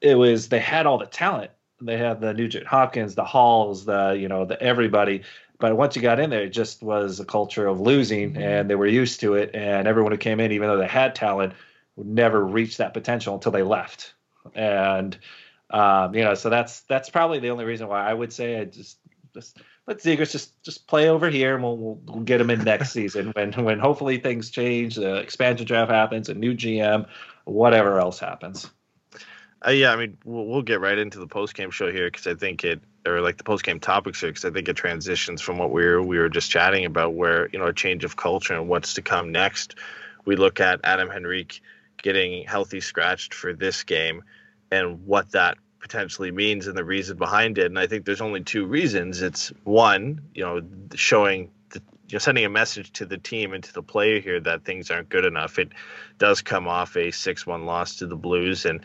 [0.00, 1.50] It was they had all the talent.
[1.80, 5.22] They had the Nugent Hopkins, the Halls, the you know the everybody.
[5.62, 8.42] But once you got in there, it just was a culture of losing, mm-hmm.
[8.42, 9.54] and they were used to it.
[9.54, 11.52] And everyone who came in, even though they had talent,
[11.94, 14.12] would never reach that potential until they left.
[14.56, 15.16] And
[15.70, 18.64] um, you know, so that's that's probably the only reason why I would say I
[18.64, 18.98] just
[19.34, 22.64] just let Zegras just just play over here, and we'll, we'll, we'll get him in
[22.64, 27.06] next season when when hopefully things change, the expansion draft happens, a new GM,
[27.44, 28.68] whatever else happens.
[29.64, 32.26] Uh, yeah, I mean, we'll, we'll get right into the post game show here because
[32.26, 35.40] I think it, or like the post game topics here, because I think it transitions
[35.40, 38.16] from what we were we were just chatting about, where you know a change of
[38.16, 39.76] culture and what's to come next.
[40.24, 41.60] We look at Adam Henrique
[42.02, 44.22] getting healthy scratched for this game
[44.70, 47.66] and what that potentially means and the reason behind it.
[47.66, 49.20] And I think there's only two reasons.
[49.20, 50.62] It's one, you know,
[50.94, 54.38] showing the, you know, sending a message to the team and to the player here
[54.40, 55.58] that things aren't good enough.
[55.58, 55.72] It
[56.18, 58.80] does come off a six-one loss to the Blues and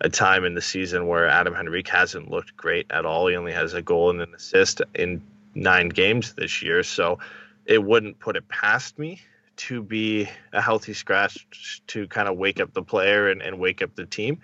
[0.00, 3.26] a time in the season where Adam Henrique hasn't looked great at all.
[3.26, 5.22] He only has a goal and an assist in
[5.54, 7.18] nine games this year, so
[7.66, 9.20] it wouldn't put it past me
[9.56, 13.82] to be a healthy scratch to kind of wake up the player and, and wake
[13.82, 14.40] up the team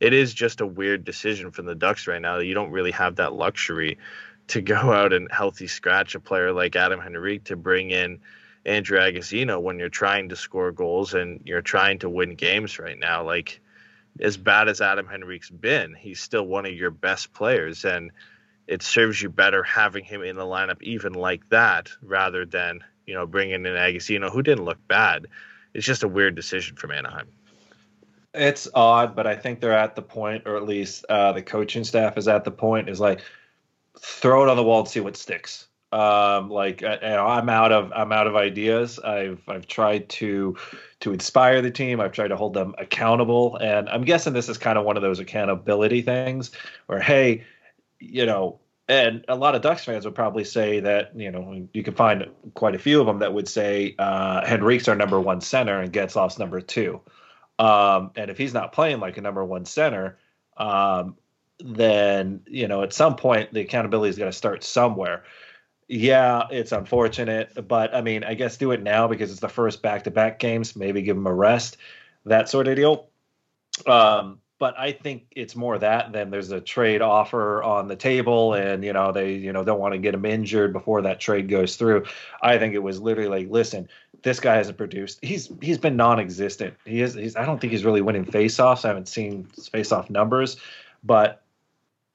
[0.00, 2.38] it is just a weird decision from the Ducks right now.
[2.38, 3.98] You don't really have that luxury
[4.48, 8.18] to go out and healthy scratch a player like Adam Henrique to bring in
[8.64, 12.98] Andrew Agozzino when you're trying to score goals and you're trying to win games right
[12.98, 13.24] now.
[13.24, 13.60] Like
[14.20, 18.10] as bad as Adam Henrique's been, he's still one of your best players and
[18.66, 23.14] it serves you better having him in the lineup even like that rather than, you
[23.14, 25.26] know, bringing in Agozzino who didn't look bad.
[25.74, 27.28] It's just a weird decision from Anaheim.
[28.34, 31.84] It's odd, but I think they're at the point, or at least uh, the coaching
[31.84, 33.20] staff is at the point, is like
[33.98, 35.67] throw it on the wall and see what sticks.
[35.90, 38.98] Um, like uh, you know, I'm out of I'm out of ideas.
[38.98, 40.56] I've I've tried to
[41.00, 42.00] to inspire the team.
[42.00, 45.02] I've tried to hold them accountable, and I'm guessing this is kind of one of
[45.02, 46.50] those accountability things
[46.86, 47.44] where hey,
[48.00, 51.82] you know, and a lot of Ducks fans would probably say that you know you
[51.82, 55.40] can find quite a few of them that would say uh, Henrique's our number one
[55.40, 57.00] center and Getzlaf's number two.
[57.58, 60.18] Um, and if he's not playing like a number one center,
[60.56, 61.16] um,
[61.60, 65.24] then you know at some point the accountability is going to start somewhere.
[65.88, 69.80] Yeah, it's unfortunate, but I mean, I guess do it now because it's the first
[69.80, 70.76] back-to-back games.
[70.76, 71.78] Maybe give him a rest,
[72.26, 73.08] that sort of deal.
[73.86, 78.52] Um, but I think it's more that than there's a trade offer on the table,
[78.52, 81.48] and you know they you know don't want to get him injured before that trade
[81.48, 82.04] goes through.
[82.42, 83.88] I think it was literally like, listen,
[84.22, 85.20] this guy hasn't produced.
[85.22, 86.74] He's he's been non-existent.
[86.84, 87.14] He is.
[87.14, 87.36] He's.
[87.36, 88.84] I don't think he's really winning faceoffs.
[88.84, 90.58] I haven't seen face-off numbers,
[91.02, 91.42] but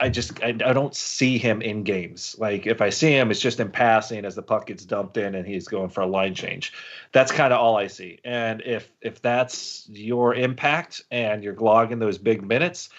[0.04, 2.36] I just I, I, don't see him in games.
[2.38, 5.34] Like if I see him, it's just in passing as the puck gets dumped in
[5.34, 6.74] and he's going for a line change.
[7.14, 8.20] That's kind of all I see.
[8.26, 12.90] And if if that's your impact and you're logging those big minutes,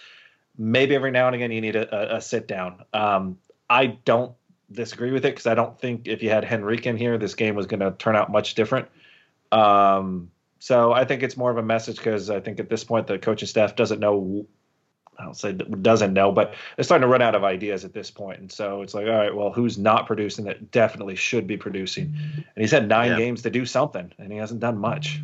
[0.56, 2.82] maybe every now and again you need a, a, a sit down.
[2.94, 3.36] Um,
[3.68, 4.32] I don't
[4.72, 7.54] disagree with it because I don't think if you had Henrique in here, this game
[7.54, 8.88] was going to turn out much different.
[9.52, 13.08] Um, so I think it's more of a message because I think at this point
[13.08, 14.46] the coaching staff doesn't know.
[15.18, 18.10] I don't say doesn't know, but they're starting to run out of ideas at this
[18.10, 21.56] point, and so it's like, all right, well, who's not producing that definitely should be
[21.56, 22.14] producing?
[22.36, 23.16] And he's had nine Yeah.
[23.18, 25.20] games to do something, and he hasn't done much.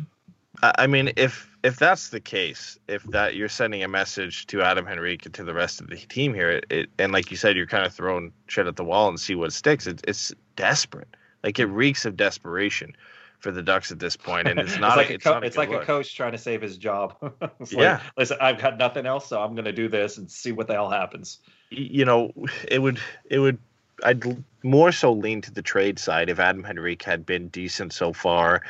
[0.63, 4.87] I mean, if if that's the case, if that you're sending a message to Adam
[4.87, 7.55] Henrique and to the rest of the team here, it, it and like you said,
[7.55, 9.87] you're kind of throwing shit at the wall and see what sticks.
[9.87, 11.07] It's it's desperate.
[11.43, 12.95] Like it reeks of desperation
[13.41, 14.97] for the Ducks at this point, and it's not.
[14.97, 16.77] it's like, a, it's co- not a it's like a coach trying to save his
[16.77, 17.15] job.
[17.59, 18.01] It's like, Yeah.
[18.17, 20.73] listen, I've got nothing else, so I'm going to do this and see what the
[20.73, 21.39] hell happens.
[21.69, 22.31] you know,
[22.67, 23.57] it would it would
[24.03, 28.13] I'd more so lean to the trade side if Adam Henrique had been decent so
[28.13, 28.61] far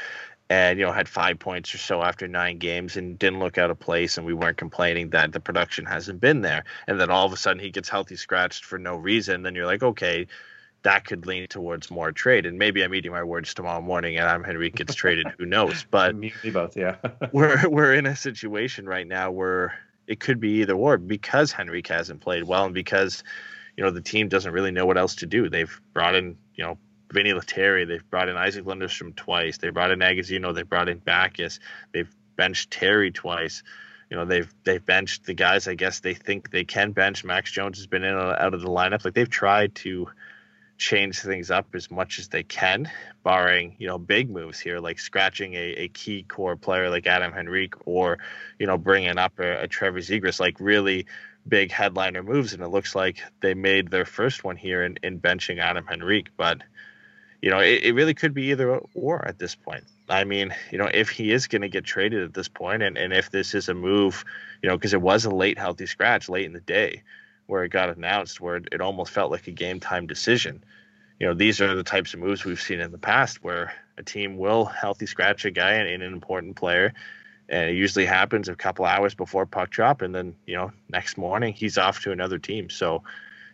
[0.49, 3.72] and you know had 5 points or so after 9 games and didn't look out
[3.72, 7.26] of place and we weren't complaining that the production hasn't been there and then all
[7.26, 10.28] of a sudden he gets healthy scratched for no reason then you're like okay
[10.84, 14.28] that could lean towards more trade and maybe I'm eating my words tomorrow morning and
[14.28, 16.16] Adam Henrique gets traded who knows but
[16.52, 16.96] both, yeah.
[17.32, 19.74] we're we're in a situation right now where
[20.08, 23.24] it could be either or because Henrique hasn't played well and because
[23.78, 25.50] you know the team doesn't really know what else to do.
[25.50, 26.78] They've brought in you know
[27.12, 31.00] Vinny Lettieri, they've brought in Isac Lundeström twice, they brought in Agozzino, they brought in
[31.00, 31.60] Backes,
[31.94, 33.64] they've benched Terry twice.
[34.10, 35.70] You know they've they've benched the guys.
[35.70, 37.24] I guess they think they can bench.
[37.24, 39.06] Max Jones has been in out of the lineup.
[39.06, 40.10] Like they've tried to
[40.82, 42.90] change things up as much as they can,
[43.24, 47.32] barring you know big moves here, like scratching a, a key core player like Adam
[47.34, 48.18] Henrique, or
[48.58, 51.06] you know bringing up a, a Trevor Zegras, like really
[51.48, 52.54] big headliner moves.
[52.54, 56.32] And it looks like they made their first one here in, in benching Adam Henrique,
[56.36, 56.62] but
[57.44, 59.84] you know it, it really could be either or at this point.
[60.10, 62.98] I mean, you know, if he is going to get traded at this point, and,
[62.98, 64.26] and if this is a move,
[64.64, 67.04] you know, because it was a late healthy scratch late in the day
[67.52, 70.64] where it got announced, where it, it almost felt like a game time decision
[71.22, 74.02] you know, these are the types of moves we've seen in the past where a
[74.02, 76.95] team will healthy scratch a guy and an important player.
[77.47, 80.02] And it usually happens a couple hours before puck drop.
[80.02, 82.72] And then, you know, next morning he's off to another team.
[82.72, 83.04] So,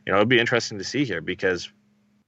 [0.05, 1.69] you know, it'd be interesting to see here because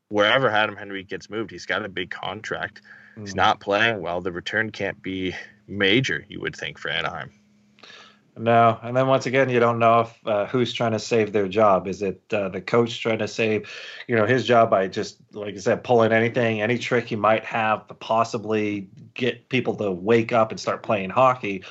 [0.09, 2.82] wherever Adam Henrique gets moved, he's got a big contract.
[3.17, 3.38] He's mm.
[3.38, 4.20] not playing well.
[4.20, 5.34] The return can't be
[5.70, 7.32] major, you would think, for Anaheim.
[8.38, 11.47] No, and then once again, you don't know if uh, who's trying to save their
[11.47, 11.88] job.
[11.88, 13.69] Is it uh, the coach trying to save,
[14.07, 17.43] you know, his job by just like I said, pulling anything, any trick he might
[17.43, 21.63] have to possibly get people to wake up and start playing hockey,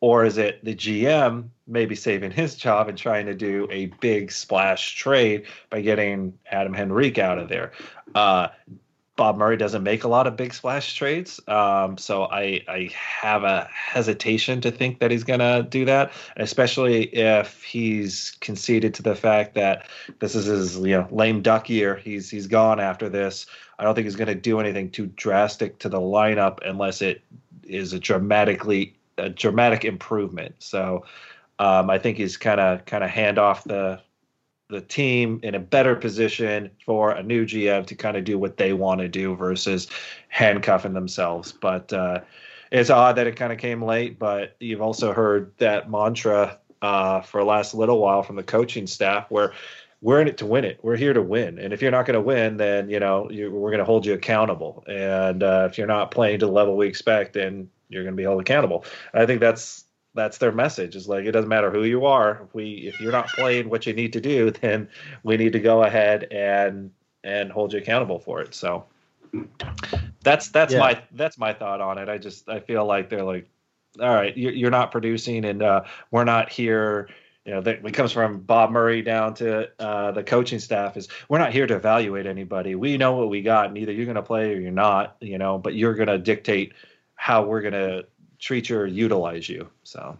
[0.00, 4.32] or is it the GM maybe saving his job and trying to do a big
[4.32, 7.72] splash trade by getting Adam Henrique out of there?
[8.14, 8.48] Uh,
[9.16, 13.44] Bob Murray doesn't make a lot of big splash trades, um, so I I have
[13.44, 19.14] a hesitation to think that he's gonna do that, especially if he's conceded to the
[19.14, 19.86] fact that
[20.18, 21.96] this is his you know lame duck year.
[21.96, 23.46] He's he's gone after this.
[23.78, 27.22] I don't think he's gonna do anything too drastic to the lineup unless it
[27.64, 30.56] is a dramatically a dramatic improvement.
[30.58, 31.06] So
[31.58, 34.00] um, I think he's kind of kind of hand off the
[34.68, 38.56] the team in a better position for a new GM to kind of do what
[38.56, 39.88] they want to do versus
[40.28, 41.52] handcuffing themselves.
[41.52, 42.20] But uh,
[42.72, 44.18] it's odd that it kind of came late.
[44.18, 48.86] But you've also heard that mantra uh, for the last little while from the coaching
[48.86, 49.52] staff where
[50.02, 50.78] we're in it to win it.
[50.82, 51.58] We're here to win.
[51.58, 54.04] And if you're not going to win, then, you know, you, we're going to hold
[54.04, 54.84] you accountable.
[54.86, 58.16] And uh, if you're not playing to the level we expect, then you're going to
[58.16, 58.84] be held accountable.
[59.12, 59.85] And I think that's
[60.16, 62.42] that's their message is like it doesn't matter who you are.
[62.44, 64.88] If we if you're not playing what you need to do then
[65.22, 66.90] we need to go ahead and
[67.24, 68.54] and hold you accountable for it.
[68.54, 68.84] So
[70.22, 70.80] that's that's Yeah.
[70.80, 72.08] my that's my thought on it.
[72.08, 73.48] I just i feel like they're like
[74.00, 77.08] all right you're, you're not producing and uh, we're not here.
[77.44, 81.06] You know that it comes from bob murray down to uh, the coaching staff is
[81.28, 82.74] we're not here to evaluate anybody.
[82.74, 83.68] We know what we got.
[83.68, 86.18] And either you're going to play or you're not you know but you're going to
[86.18, 86.72] dictate
[87.14, 88.06] how we're going to
[88.46, 90.16] treat you or utilize you so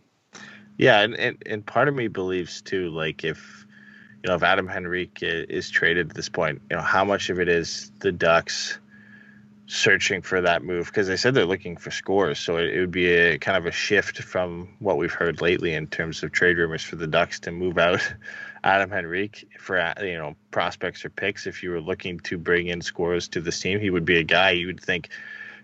[0.78, 3.64] Yeah, and, and, and part of me believes too, like if
[4.22, 7.38] you know if Adam Henrique is traded at this point, you know how much of
[7.38, 8.80] it is the Ducks
[9.68, 12.90] searching for that move because they said they're looking for scores, so it, it would
[12.90, 16.58] be a kind of a shift from what we've heard lately in terms of trade
[16.58, 18.00] rumors for the Ducks to move out
[18.64, 21.46] Adam Henrique for you know prospects or picks.
[21.46, 24.24] If you were looking to bring in scores to this team, he would be a
[24.24, 25.10] guy you would think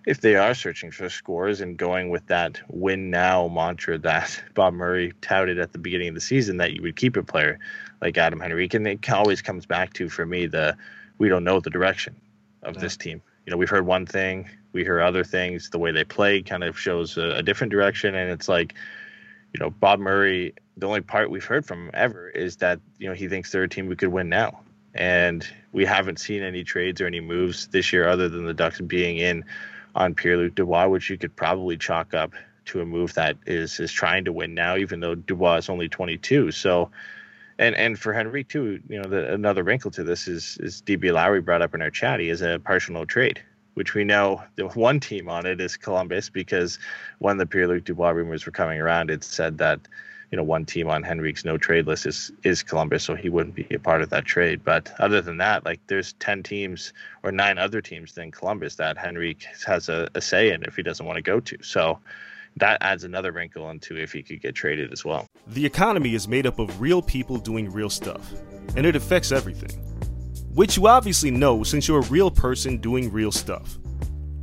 [0.06, 4.74] if they are searching for scores and going with that win now mantra that Bob
[4.74, 7.58] Murray touted at the beginning of the season, that you would keep a player
[8.00, 8.74] like Adam Henrique.
[8.74, 10.76] And it always comes back to, for me, the
[11.18, 12.16] we don't know the direction
[12.62, 13.22] of this team.
[13.46, 15.70] You know, we've heard one thing, we hear other things.
[15.70, 18.14] The way they play kind of shows a, a different direction.
[18.14, 18.74] And it's like,
[19.52, 23.08] you know, Bob Murray, the only part we've heard from him ever is that, you
[23.08, 24.60] know, he thinks they're a team we could win now.
[24.94, 28.80] And we haven't seen any trades or any moves this year other than the Ducks
[28.80, 29.44] being in
[29.94, 32.32] on Pierre Luc Dubois, which you could probably chalk up
[32.66, 35.88] to a move that is is trying to win now, even though Dubois is only
[35.88, 36.50] 22.
[36.52, 36.90] So,
[37.58, 41.12] and and for Henrique too, you know, the, another wrinkle to this is is DB
[41.12, 42.20] Lowry brought up in our chat.
[42.20, 43.42] He is a partial no trade,
[43.74, 46.78] which we know the one team on it is Columbus because
[47.18, 49.80] when the Pierre Luc Dubois rumors were coming around, it said that
[50.32, 53.54] you know one team on Henrique's no trade list is is Columbus, so he wouldn't
[53.54, 54.64] be a part of that trade.
[54.64, 58.96] But other than that, like there's ten teams or nine other teams than Columbus that
[58.96, 61.58] Henrique has a, a say in if he doesn't want to go to.
[61.62, 61.98] So
[62.56, 65.26] that adds another wrinkle into if he could get traded as well.
[65.48, 68.32] The economy is made up of real people doing real stuff,
[68.74, 69.78] and it affects everything.
[70.54, 73.76] Which you obviously know since you're a real person doing real stuff.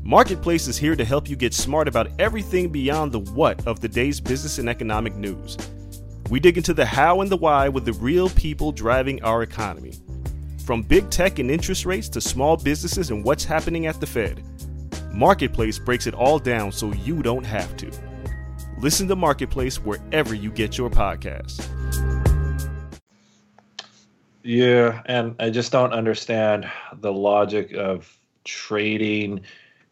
[0.03, 3.87] Marketplace is here to help you get smart about everything beyond the what of the
[3.87, 5.57] day's business and economic news
[6.29, 9.93] we dig into the how and the why with the real people driving our economy.
[10.63, 14.43] From big tech and interest rates to small businesses and what's happening at the Fed,
[15.11, 17.91] Marketplace breaks it all down so you don't have to.
[18.77, 21.65] Listen to Marketplace wherever you get your podcasts.
[24.43, 26.69] Yeah, and I just don't understand
[27.01, 28.07] the logic of
[28.43, 29.41] trading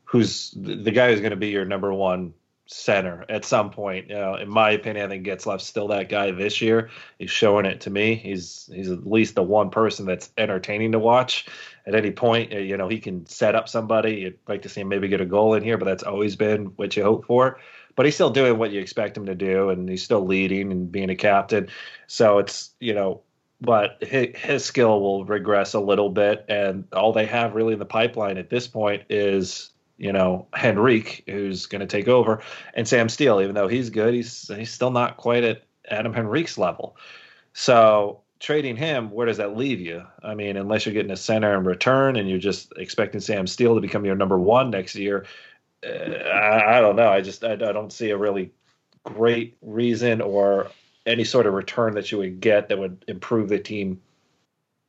[0.05, 2.33] who's the guy who's going to be your number one
[2.68, 4.09] center at some point.
[4.09, 6.89] You know, in my opinion, I think Getzlaf's still that guy this year.
[7.18, 8.15] He's showing it to me.
[8.15, 11.47] He's he's at least the one person that's entertaining to watch.
[11.86, 14.15] At any point, uh, you know, he can set up somebody.
[14.15, 16.65] You'd like to see him maybe get a goal in here, but that's always been
[16.76, 17.59] what you hope for.
[17.95, 20.91] But he's still doing what you expect him to do, and he's still leading and
[20.91, 21.70] being a captain.
[22.07, 23.22] So it's you know,
[23.61, 27.80] but his, his skill will regress a little bit, and all they have really in
[27.80, 32.41] the pipeline at this point is you know Henrique, who's going to take over,
[32.73, 33.41] and Sam Steele.
[33.41, 36.97] Even though he's good, he's he's still not quite at Adam Henrique's level.
[37.53, 40.03] So trading him, where does that leave you?
[40.23, 43.75] I mean, unless you're getting a center in return and you're just expecting Sam Steele
[43.75, 45.25] to become your number one next year,
[45.85, 47.09] uh, I, I, don't know.
[47.09, 48.51] I just I, I don't see a really
[49.03, 50.69] great reason or
[51.05, 53.99] any sort of return that you would get that would improve the team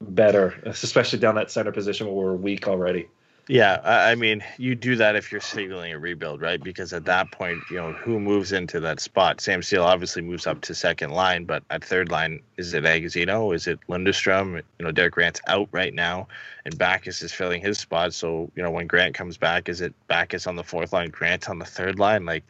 [0.00, 3.08] better, especially down that center position where we're weak already.
[3.50, 6.62] Yeah, I mean, you do that if you're signaling a rebuild, right?
[6.62, 9.40] Because at that point, you know, who moves into that spot?
[9.40, 13.54] Sam Steele obviously moves up to second line, but at third line, is it Agozzino?
[13.54, 14.62] Is it Lundeström?
[14.78, 16.28] You know, Derek Grant's out right now,
[16.66, 18.12] and Backes is filling his spot.
[18.12, 21.48] So, you know, when Grant comes back, is it Backes on the fourth line, Grant
[21.48, 22.26] on the third line?
[22.26, 22.44] Like,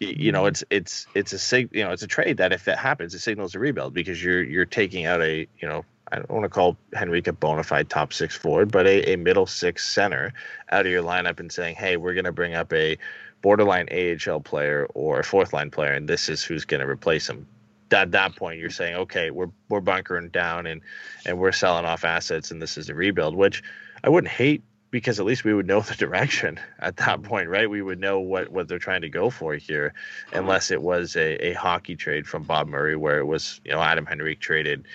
[0.00, 0.48] you know, mm-hmm.
[0.48, 3.20] it's it's it's a sig, you know, it's a trade that if that happens, it
[3.20, 6.48] signals a rebuild because you're you're taking out a you know I don't want to
[6.48, 10.32] call Henrique a bona fide top six forward, but a, a middle six center
[10.70, 12.98] out of your lineup and saying, hey, we're going to bring up a
[13.42, 17.28] borderline AHL player or a fourth line player, and this is who's going to replace
[17.28, 17.46] him.
[17.90, 20.82] At that point, you're saying, okay, we're we're bunkering down and
[21.24, 23.62] and we're selling off assets, and this is a rebuild, which
[24.04, 27.68] I wouldn't hate because at least we would know the direction at that point, right?
[27.68, 29.94] We would know what, what they're trying to go for here,
[30.32, 33.80] unless it was a, a hockey trade from Bob Murray where it was, you know,
[33.80, 34.86] Adam Henrique traded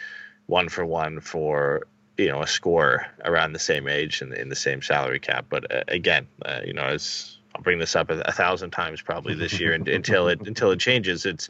[0.48, 1.88] one for one for
[2.18, 5.46] you know a score around the same age and in the same salary cap.
[5.50, 9.02] But uh, again, uh, you know, as I'll bring this up a, a thousand times
[9.02, 11.26] probably this year and, until it until it changes.
[11.26, 11.48] It's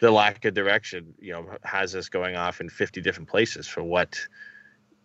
[0.00, 1.14] the lack of direction.
[1.20, 4.18] You know, has us going off in fifty different places for what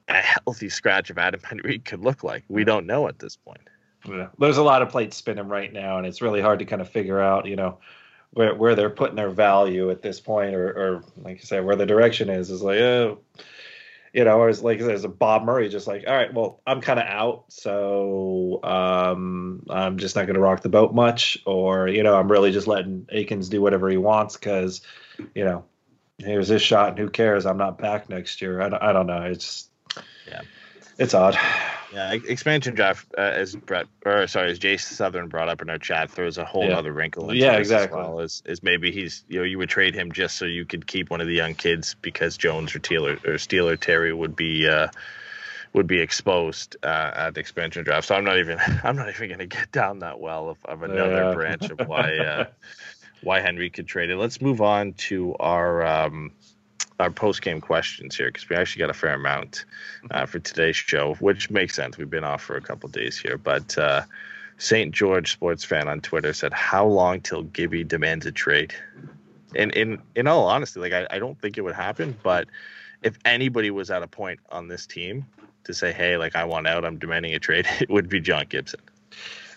[0.08, 2.44] a healthy scratch of Adam Henrique could look like.
[2.48, 3.62] We don't know at this point.
[4.08, 4.28] Yeah.
[4.40, 6.90] There's a lot of plates spinning right now, and it's really hard to kind of
[6.90, 7.80] figure out, you know,
[8.32, 11.76] where where they're putting their value at this point, or or like you said, where
[11.76, 13.20] the direction is is like, oh,
[14.14, 16.82] you know, or as like there's a Bob Murray just like, all right, well, I'm
[16.82, 21.88] kind of out, so um, I'm just not going to rock the boat much, or
[21.88, 24.82] you know, I'm really just letting Eakins do whatever he wants because,
[25.36, 25.64] you know,
[26.18, 27.46] here's his shot, and who cares?
[27.46, 28.62] I'm not back next year.
[28.62, 29.22] I don't, I don't know.
[29.24, 29.70] It's
[30.28, 30.42] yeah,
[31.00, 31.38] it's odd.
[31.92, 35.80] Yeah, expansion draft, uh, as Brett or sorry, as Jace Southern brought up in our
[35.80, 36.78] chat, throws a whole yeah.
[36.78, 37.34] other wrinkle.
[37.34, 38.00] yeah, exactly.
[38.00, 40.66] As well as, as maybe he's you know you would trade him just so you
[40.66, 43.76] could keep one of the young kids because Jones or Teal or, or Steele or
[43.76, 44.90] Terry would be uh,
[45.74, 48.08] would be exposed uh, at the expansion draft.
[48.08, 50.84] So I'm not even I'm not even going to get down that well of, of
[50.84, 51.34] another yeah.
[51.34, 52.46] branch of why uh,
[53.24, 54.18] why Henrique could trade it.
[54.18, 55.86] Let's move on to our.
[55.86, 56.34] Um,
[57.00, 59.66] our post game questions here because we actually got a fair amount
[60.12, 61.98] uh, for today's show, which makes sense.
[61.98, 64.04] We've been off for a couple days here, but uh,
[64.58, 64.94] St.
[64.94, 68.74] George sports fan on Twitter said, "How long till Gibby demands a trade?"
[69.56, 72.48] And in in all honesty, like I, I don't think it would happen, but
[73.02, 75.26] if anybody was at a point on this team
[75.64, 78.46] to say, "Hey, like I want out, I'm demanding a trade," it would be John
[78.48, 78.82] Gibson.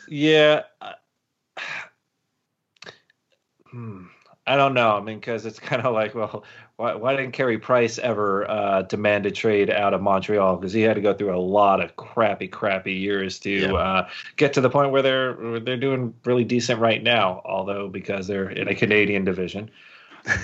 [0.08, 0.62] Yeah.
[3.70, 4.04] Hmm.
[4.46, 4.96] I don't know.
[4.96, 6.44] I mean, because it's kind of like, well,
[6.82, 10.56] why, why didn't Carey Price ever uh, demand a trade out of Montreal?
[10.56, 13.72] Because he had to go through a lot of crappy, crappy years to Yeah.
[13.74, 17.40] uh, get to the point where they're where they're doing really decent right now.
[17.44, 19.70] Although because they're in a Canadian division,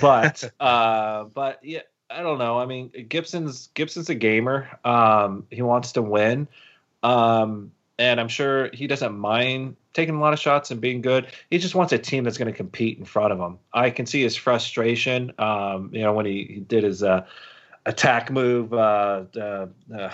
[0.01, 2.57] but uh, but yeah, I don't know.
[2.57, 4.69] I mean, Gibson's Gibson's a gamer.
[4.85, 6.47] Um, he wants to win.
[7.03, 11.27] Um, and I'm sure he doesn't mind taking a lot of shots and being good.
[11.51, 13.59] He just wants a team that's going to compete in front of him.
[13.73, 15.33] I can see his frustration.
[15.39, 17.27] Um, you know, when he, he did his uh,
[17.87, 19.67] attack move, uh, uh, uh,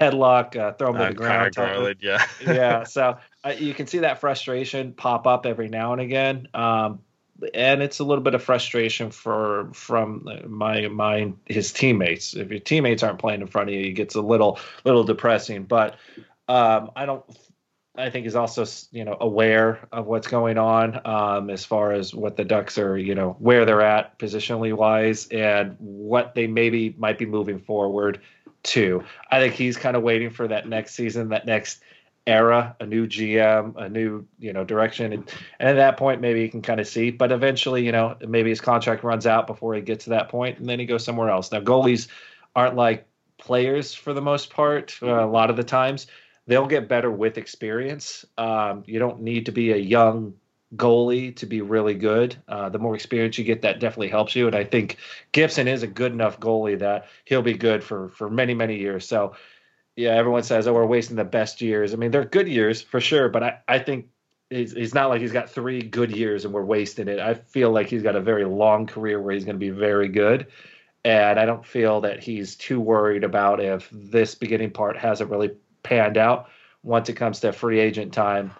[0.00, 1.54] headlock, uh, throw him to Uh, the ground.
[1.54, 2.24] Garland, yeah.
[2.46, 3.18] yeah, so
[3.58, 6.48] you can see that frustration pop up every now and again.
[6.54, 7.00] Um,
[7.52, 12.34] and it's a little bit of frustration for from my my his teammates.
[12.34, 15.64] If your teammates aren't playing in front of you, it gets a little little depressing.
[15.64, 15.96] But
[16.48, 17.24] um, I don't.
[17.96, 22.14] I think he's also you know aware of what's going on um, as far as
[22.14, 26.94] what the Ducks are you know where they're at positionally wise and what they maybe
[26.98, 28.20] might be moving forward
[28.64, 29.04] to.
[29.30, 31.82] I think he's kind of waiting for that next season, that next
[32.26, 36.42] era, a new GM, a new you know direction, and, and at that point maybe
[36.42, 37.10] he can kind of see.
[37.10, 40.58] But eventually, you know, maybe his contract runs out before he gets to that point,
[40.58, 41.52] and then he goes somewhere else.
[41.52, 42.08] Now goalies
[42.54, 43.06] aren't like
[43.38, 44.98] players for the most part.
[45.02, 46.06] Uh, a lot of the times,
[46.46, 48.24] they'll get better with experience.
[48.38, 50.34] Um, you don't need to be a young
[50.74, 52.36] goalie to be really good.
[52.48, 54.46] Uh, the more experience you get, that definitely helps you.
[54.46, 54.96] And I think
[55.32, 59.06] Gibson is a good enough goalie that he'll be good for for many many years.
[59.06, 59.36] So
[59.96, 63.00] yeah, everyone says, "Oh, we're wasting the best years." I mean, they're good years for
[63.00, 64.08] sure, but I I think.
[64.48, 67.18] He's not like he's got three good years and we're wasting it.
[67.18, 70.06] I feel like he's got a very long career where he's going to be very
[70.06, 70.46] good.
[71.04, 75.50] And I don't feel that he's too worried about if this beginning part hasn't really
[75.86, 76.48] panned out.
[76.82, 78.50] Once it comes to free agent time,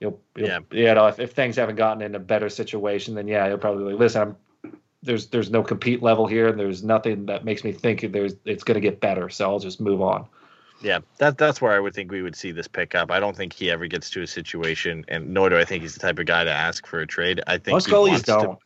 [0.00, 0.58] you'll, you'll Yeah.
[0.70, 3.84] you know, if, if things haven't gotten in a better situation, then yeah, he'll probably
[3.84, 4.22] be like, listen,
[4.62, 8.34] I'm, there's there's no compete level here, and there's nothing that makes me think there's
[8.44, 9.28] it's going to get better.
[9.30, 10.26] So I'll just move on.
[10.82, 13.10] Yeah, that that's where I would think we would see this pick up.
[13.10, 15.94] I don't think he ever gets to a situation, and nor do I think he's
[15.94, 17.40] the type of guy to ask for a trade.
[17.46, 18.58] I think Most goalies wants to- don't.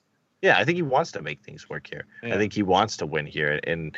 [0.43, 2.05] yeah, I think he wants to make things work here.
[2.23, 2.35] Yeah.
[2.35, 3.97] I think he wants to win here, and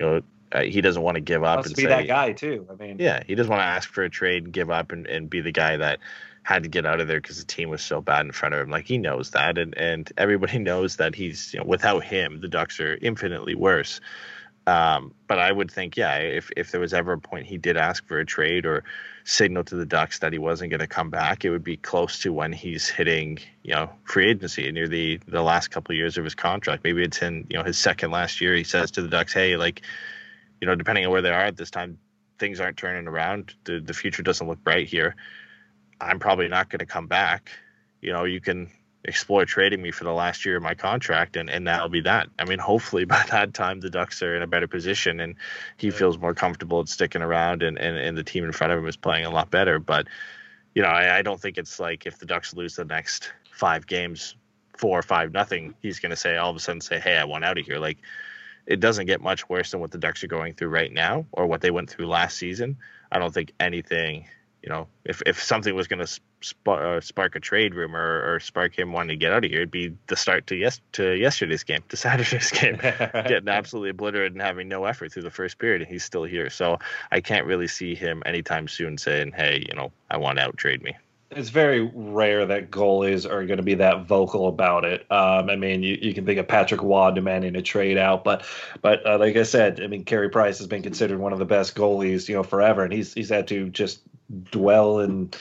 [0.00, 0.20] you know,
[0.56, 2.66] uh, he doesn't want to give up and be say, that guy too.
[2.70, 5.06] I mean, yeah, he doesn't want to ask for a trade and give up and,
[5.06, 5.98] and be the guy that
[6.42, 8.60] had to get out of there because the team was so bad in front of
[8.60, 8.70] him.
[8.70, 12.48] Like he knows that, and and everybody knows that he's you know without him, the
[12.48, 14.00] Ducks are infinitely worse.
[14.66, 17.76] Um, but I would think, yeah, if if there was ever a point he did
[17.76, 18.82] ask for a trade or
[19.24, 22.20] signal to the Ducks that he wasn't going to come back, it would be close
[22.20, 26.18] to when he's hitting, you know, free agency near the the last couple of years
[26.18, 26.82] of his contract.
[26.82, 28.54] Maybe it's in you know his second last year.
[28.54, 29.82] He says to the Ducks, hey, like,
[30.60, 31.98] you know, depending on where they are at this time,
[32.38, 33.54] things aren't turning around.
[33.64, 35.16] The the future doesn't look bright here.
[36.00, 37.50] I'm probably not going to come back.
[38.00, 38.70] You know, you can
[39.06, 42.28] explore trading me for the last year of my contract and, and that'll be that.
[42.38, 45.36] I mean, hopefully by that time the Ducks are in a better position and
[45.76, 48.78] he feels more comfortable at sticking around and, and, and the team in front of
[48.78, 49.78] him is playing a lot better.
[49.78, 50.08] But,
[50.74, 53.86] you know, I, I don't think it's like if the Ducks lose the next five
[53.86, 54.34] games,
[54.76, 57.44] four or five nothing, he's gonna say all of a sudden say, Hey, I want
[57.44, 57.78] out of here.
[57.78, 57.98] Like
[58.66, 61.46] it doesn't get much worse than what the Ducks are going through right now or
[61.46, 62.76] what they went through last season.
[63.10, 64.26] I don't think anything
[64.66, 66.08] you know, if, if something was going to
[66.42, 69.50] sp- uh, spark a trade rumor or, or spark him wanting to get out of
[69.50, 73.90] here, it'd be the start to yes to yesterday's game, to Saturday's game, getting absolutely
[73.90, 76.50] obliterated and having no effort through the first period, and he's still here.
[76.50, 76.80] So
[77.12, 80.56] I can't really see him anytime soon saying, "Hey, you know, I want to out,
[80.56, 80.96] trade me."
[81.30, 85.00] It's very rare that goalies are going to be that vocal about it.
[85.10, 88.44] Um, I mean, you, you can think of Patrick Roy demanding a trade out, but
[88.80, 91.44] but uh, like I said, I mean, Carey Price has been considered one of the
[91.44, 94.00] best goalies, you know, forever, and he's he's had to just
[94.50, 95.36] dwell and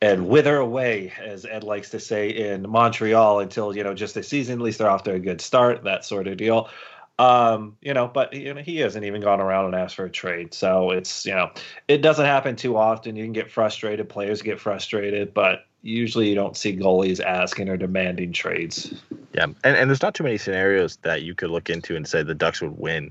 [0.00, 4.28] and wither away, as Ed likes to say, in Montreal until you know just this
[4.28, 4.60] season.
[4.60, 6.70] At least they're off to a good start, that sort of deal.
[7.18, 10.10] Um, you know, but you know, he hasn't even gone around and asked for a
[10.10, 10.54] trade.
[10.54, 11.50] So it's, you know,
[11.88, 13.16] it doesn't happen too often.
[13.16, 17.76] You can get frustrated, players get frustrated, but usually you don't see goalies asking or
[17.76, 18.94] demanding trades.
[19.32, 22.22] Yeah, and, and there's not too many scenarios that you could look into and say
[22.22, 23.10] the Ducks would win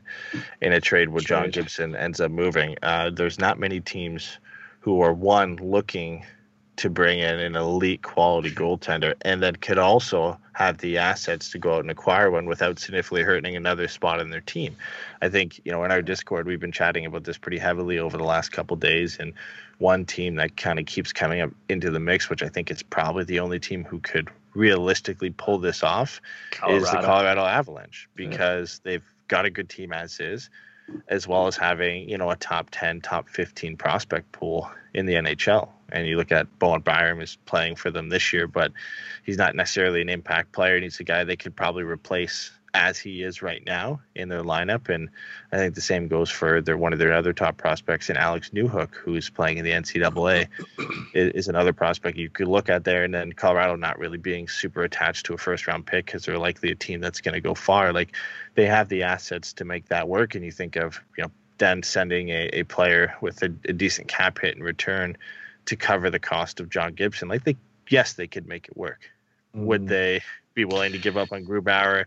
[0.61, 2.75] in a trade where John Gibson ends up moving.
[2.81, 4.37] Uh, there's not many teams
[4.79, 6.25] who are one looking
[6.77, 11.57] to bring in an elite quality goaltender and then could also have the assets to
[11.57, 14.75] go out and acquire one without significantly hurting another spot in their team.
[15.21, 18.17] I think, you know, in our Discord, we've been chatting about this pretty heavily over
[18.17, 19.17] the last couple days.
[19.19, 19.33] And
[19.79, 22.83] one team that kind of keeps coming up into the mix, which I think is
[22.83, 26.21] probably the only team who could realistically pull this off,
[26.69, 27.05] is the Colorado.
[27.05, 30.49] Colorado Avalanche because they've got a good team as is.
[31.07, 35.13] As well as having you know a top 10 top 15 prospect pool in the
[35.13, 38.71] nhl and you look at bowen byram is playing for them this year but
[39.27, 40.75] he's not necessarily an impact player.
[40.75, 44.43] And he's a guy they could probably replace as he is right now in their
[44.43, 44.87] lineup.
[44.87, 45.09] And
[45.51, 48.51] I think the same goes for their one of their other top prospects, and Alex
[48.51, 50.47] Newhook, who's playing in the NCAA,
[51.13, 53.03] is, is another prospect you could look at there.
[53.03, 56.37] And then Colorado not really being super attached to a first round pick because they're
[56.37, 57.91] likely a team that's going to go far.
[57.91, 58.15] Like
[58.53, 60.35] they have the assets to make that work.
[60.35, 64.07] And you think of you know then sending a, a player with a, a decent
[64.07, 65.17] cap hit in return
[65.65, 67.27] to cover the cost of John Gibson.
[67.27, 67.57] Like they
[67.89, 69.09] yes they could make it work.
[69.55, 69.65] Mm.
[69.65, 70.21] Would they
[70.53, 72.05] be willing to give up on Grubauer?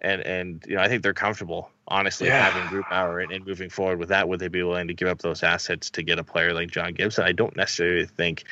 [0.00, 2.50] And and you know I think they're comfortable honestly yeah.
[2.50, 4.28] having Grubauer and, and moving forward with that.
[4.28, 6.94] Would they be willing to give up those assets to get a player like John
[6.94, 7.24] Gibson?
[7.24, 8.44] I don't necessarily think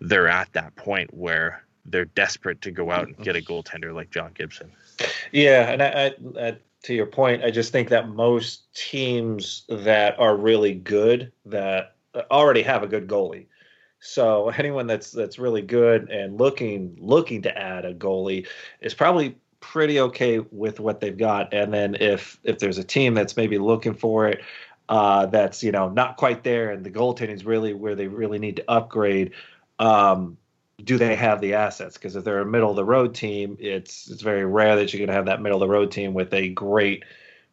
[0.00, 3.52] they're at that point where they're desperate to go out and get a mm-hmm.
[3.52, 4.70] goaltender like John Gibson.
[5.32, 10.18] Yeah, and I, I, I, to your point, I just think that most teams that
[10.18, 11.96] are really good that
[12.30, 13.46] already have a good goalie.
[14.00, 18.46] So anyone that's that's really good and looking looking to add a goalie
[18.80, 21.52] is probably pretty okay with what they've got.
[21.52, 24.40] And then if if there's a team that's maybe looking for it,
[24.88, 28.38] uh, that's you know not quite there, and the goaltending is really where they really
[28.38, 29.32] need to upgrade.
[29.78, 30.36] Um,
[30.84, 31.94] do they have the assets?
[31.94, 34.98] Because if they're a middle of the road team, it's it's very rare that you're
[34.98, 37.04] going to have that middle of the road team with a great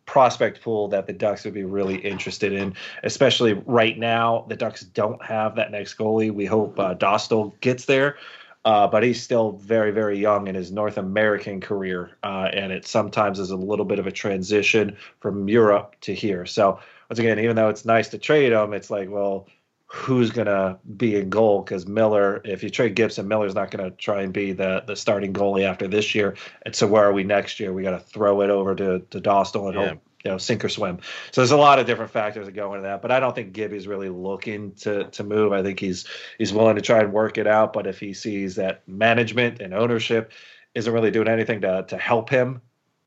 [0.05, 2.75] prospect pool that the Ducks would be really interested in.
[3.03, 6.31] Especially right now, the Ducks don't have that next goalie.
[6.31, 8.17] We hope uh, Dostal gets there
[8.65, 12.87] uh, but he's still very, very young in his North American career, uh, and it
[12.87, 16.47] sometimes is a little bit of a transition from Europe to here.
[16.47, 19.47] So once again, even though it's nice to trade him, it's like, well,
[19.85, 21.61] who's gonna be in goal?
[21.61, 25.31] Because Miller, if you trade Gibson, Miller's not gonna try and be the the starting
[25.31, 26.35] goalie after this year.
[26.63, 27.71] And so where are we next year?
[27.71, 29.89] We got to throw it over to to Dostal and yeah.
[29.89, 30.99] hope you know sink or swim.
[31.31, 33.01] So there's a lot of different factors that go into that.
[33.01, 35.53] But I don't think Gibby's really looking to to move.
[35.53, 36.05] I think he's
[36.37, 37.71] he's willing to try and work it out.
[37.71, 40.31] But if he sees that management and ownership
[40.73, 42.61] isn't really doing anything to to help him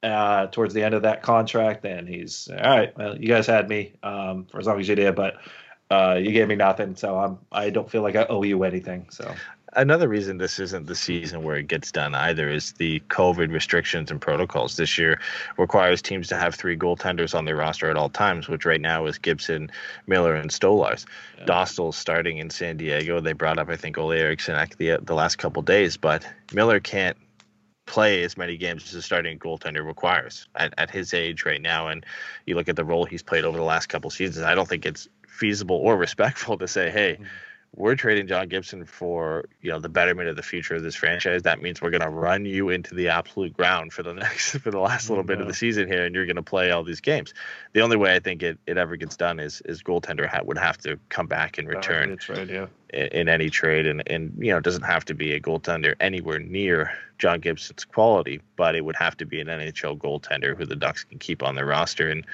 [0.04, 2.96] uh, towards the end of that contract, then he's all right.
[2.96, 5.38] Well, you guys had me um, for as long as you did, but
[5.90, 9.08] uh, you gave me nothing, so I'm I don't feel like I owe you anything.
[9.10, 9.34] So
[9.74, 14.10] another reason this isn't the season where it gets done either is the COVID restrictions
[14.10, 15.20] and protocols this year
[15.56, 19.06] requires teams to have three goaltenders on their roster at all times, which right now
[19.06, 19.70] is Gibson,
[20.06, 21.06] Miller, and Stolarz.
[21.38, 21.44] Yeah.
[21.44, 23.20] Dostal's starting in San Diego.
[23.20, 27.16] They brought up, I think, Olle Eriksson the the last couple days, but Miller can't
[27.86, 31.88] play as many games as a starting goaltender requires at, at his age right now.
[31.88, 32.04] And
[32.44, 34.84] you look at the role he's played over the last couple seasons, I don't think
[34.84, 37.24] it's feasible or respectful to say, hey, mm-hmm
[37.76, 41.42] we're trading John Gibson for you know the betterment of the future of this franchise.
[41.42, 44.70] That means we're going to run you into the absolute ground for the next for
[44.70, 47.00] the last little bit of the season here, and you're going to play all these
[47.00, 47.34] games.
[47.74, 50.58] The only way I think it, it ever gets done is is goaltender ha- would
[50.58, 52.10] have to come back and return.
[52.10, 52.66] That's right, yeah.
[52.92, 55.94] In, in any trade, and and you know it doesn't have to be a goaltender
[56.00, 60.64] anywhere near John Gibson's quality, but it would have to be an NHL goaltender who
[60.64, 62.26] the Ducks can keep on their roster and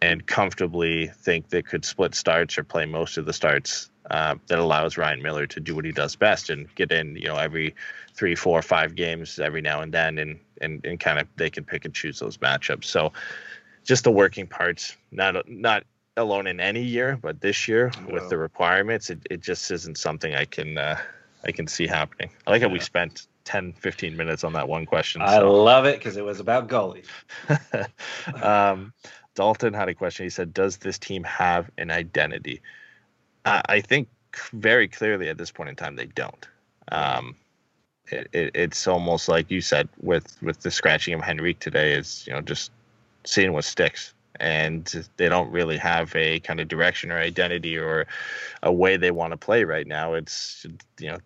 [0.00, 4.58] and comfortably think they could split starts or play most of the starts uh, that
[4.58, 7.74] allows Ryan Miller to do what he does best and get in, you know, every
[8.14, 11.64] three, four, five games every now and then, and and and kind of they can
[11.64, 12.84] pick and choose those matchups.
[12.84, 13.12] So,
[13.84, 15.84] just the working parts, not not
[16.16, 20.34] alone in any year, but this year with the requirements, it, it just isn't something
[20.34, 20.98] I can uh,
[21.44, 22.30] I can see happening.
[22.46, 25.20] I like how we spent 10, 15 minutes on that one question.
[25.20, 25.26] So.
[25.26, 27.06] I love it because it was about goalies.
[28.42, 28.92] um,
[29.34, 30.26] Dalton had a question.
[30.26, 32.60] He said, "Does this team have an identity?"
[33.44, 34.08] I, think
[34.52, 36.48] very clearly at this point in time they don't.
[36.90, 37.36] Um,
[38.06, 42.24] it, it, it's almost like you said with with the scratching of Henrique today is
[42.26, 42.70] you know just
[43.24, 48.06] seeing what sticks and they don't really have a kind of direction or identity or
[48.62, 50.14] a way they want to play right now.
[50.14, 50.66] It's
[50.98, 51.18] you know,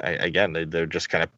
[0.00, 1.30] I, again they, they're just kind of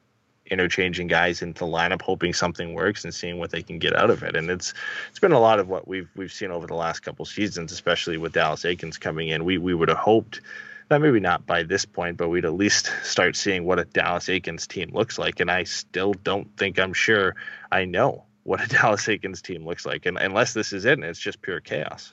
[0.55, 4.23] interchanging guys into lineup, hoping something works and seeing what they can get out of
[4.23, 4.37] it.
[4.37, 4.73] And it's
[5.11, 8.17] it's been a lot of what we've we've seen over the last couple seasons, especially
[8.17, 9.45] with Dallas Eakins coming in.
[9.45, 10.41] We we would have hoped
[10.89, 14.27] that maybe not by this point, but we'd at least start seeing what a Dallas
[14.27, 15.41] Eakins team looks like.
[15.41, 17.35] And I still don't think I'm sure
[17.71, 21.05] I know what a Dallas Eakins team looks like, and unless this is it, and
[21.05, 22.13] it's just pure chaos.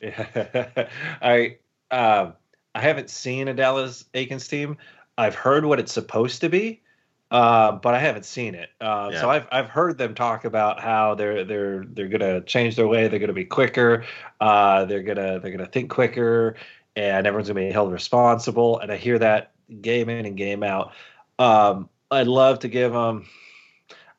[0.00, 0.86] Yeah,
[1.22, 1.58] I
[1.90, 2.32] uh,
[2.74, 4.78] I haven't seen a Dallas Eakins team.
[5.18, 6.80] I've heard what it's supposed to be
[7.30, 8.70] uh, but I haven't seen it.
[8.80, 9.20] Uh, yeah.
[9.20, 13.06] So I've I've heard them talk about how they're they're they're gonna change their way.
[13.08, 14.04] They're gonna be quicker.
[14.40, 16.56] Uh, they're gonna they're gonna think quicker,
[16.96, 18.80] and everyone's gonna be held responsible.
[18.80, 20.92] And I hear that game in and game out.
[21.38, 23.26] Um, I'd love to give them,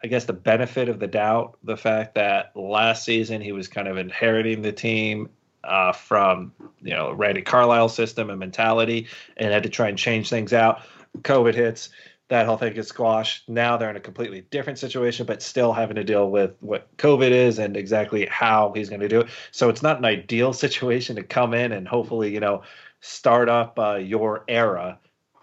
[0.01, 1.57] I guess, the benefit of the doubt.
[1.63, 5.29] The fact that last season he was kind of inheriting the team
[5.65, 10.29] uh, from you know Randy Carlyle system and mentality, and had to try and change
[10.29, 10.81] things out.
[11.23, 11.89] COVID hits,
[12.31, 13.49] that whole thing gets squashed.
[13.49, 17.29] Now they're in a completely different situation, but still having to deal with what COVID
[17.29, 19.27] is and exactly how he's going to do it.
[19.51, 22.63] So it's not an ideal situation to come in and hopefully you know
[23.01, 24.97] start up uh, your era,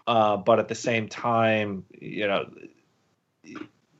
[0.07, 2.49] uh, but at the same time, you know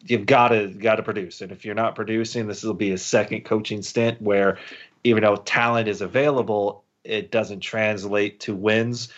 [0.01, 1.41] you've got to got to produce.
[1.41, 4.57] And if you're not producing, this will be a second coaching stint where,
[5.03, 9.09] even though talent is available, it doesn't translate to wins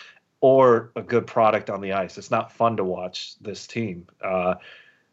[0.42, 2.18] or a good product on the ice.
[2.18, 4.08] It's not fun to watch this team.
[4.20, 4.56] Uh,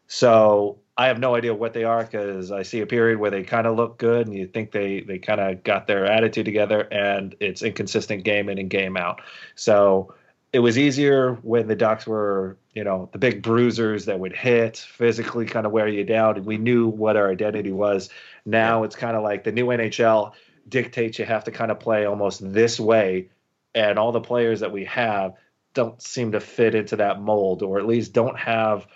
[0.08, 3.44] so I have no idea what they are because I see a period where they
[3.44, 6.80] kind of look good and you think they they kind of got their attitude together,
[6.90, 9.22] and it's inconsistent game in and game out.
[9.54, 10.12] So
[10.52, 14.78] it was easier when the Ducks were, you know, the big bruisers that would hit,
[14.78, 18.10] physically kind of wear you down, and we knew what our identity was.
[18.44, 20.32] Now it's kind of like the new NHL
[20.68, 23.28] dictates you have to kind of play almost this way,
[23.74, 25.34] and all the players that we have
[25.74, 28.86] don't seem to fit into that mold, or at least don't have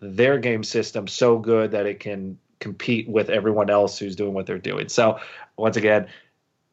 [0.00, 4.46] their game system so good that it can compete with everyone else who's doing what
[4.46, 4.88] they're doing.
[4.88, 5.20] So
[5.56, 6.08] once again,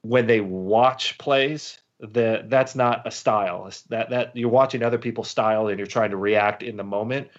[0.02, 3.68] when they watch plays, that that's not a style.
[3.68, 6.84] It's that that you're watching other people's style and you're trying to react in the
[6.84, 7.30] moment.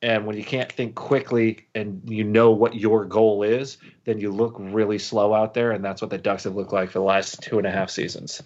[0.00, 4.30] And when you can't think quickly and you know what your goal is, then you
[4.30, 5.72] look really slow out there.
[5.72, 7.90] And that's what the Ducks have looked like for the last two and a half
[7.90, 8.42] seasons.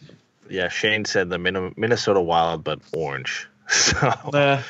[0.53, 3.48] Yeah, Shane said the Minnesota Wild, but orange.
[3.68, 4.62] So uh,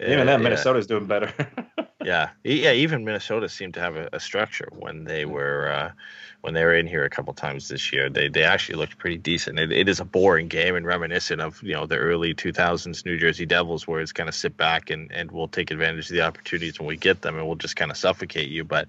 [0.00, 1.30] even that Minnesota's doing better.
[2.04, 2.72] yeah, yeah.
[2.72, 5.90] Even Minnesota seemed to have a, a structure when they were uh,
[6.40, 8.08] when they were in here a couple times this year.
[8.08, 9.58] They they actually looked pretty decent.
[9.58, 13.18] It, it is a boring game and reminiscent of you know the early 2000s New
[13.18, 16.22] Jersey Devils, where it's kind of sit back and and we'll take advantage of the
[16.22, 18.64] opportunities when we get them, and we'll just kind of suffocate you.
[18.64, 18.88] But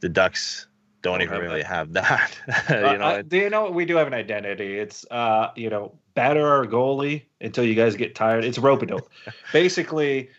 [0.00, 0.66] the Ducks
[1.02, 2.38] don't, even really have that.
[2.68, 4.78] you uh, know, uh, do you know we do have an identity?
[4.78, 8.44] It's uh, you know, batter our goalie until you guys get tired.
[8.44, 9.08] It's rope a dope.
[9.52, 10.30] Basically,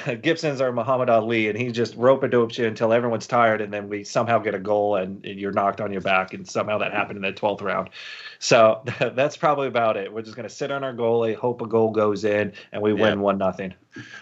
[0.22, 3.72] Gibson's our Muhammad Ali, and he just rope a dopes you until everyone's tired, and
[3.72, 6.78] then we somehow get a goal, and, and you're knocked on your back, and somehow
[6.78, 7.90] that happened in the 12th round.
[8.38, 8.82] So
[9.14, 10.12] that's probably about it.
[10.12, 12.92] We're just going to sit on our goalie, hope a goal goes in, and we
[12.92, 13.74] win one nothing.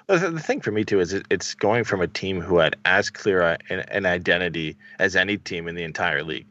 [0.07, 3.57] The thing for me too is it's going from a team who had as clear
[3.71, 6.47] an, an identity as any team in the entire league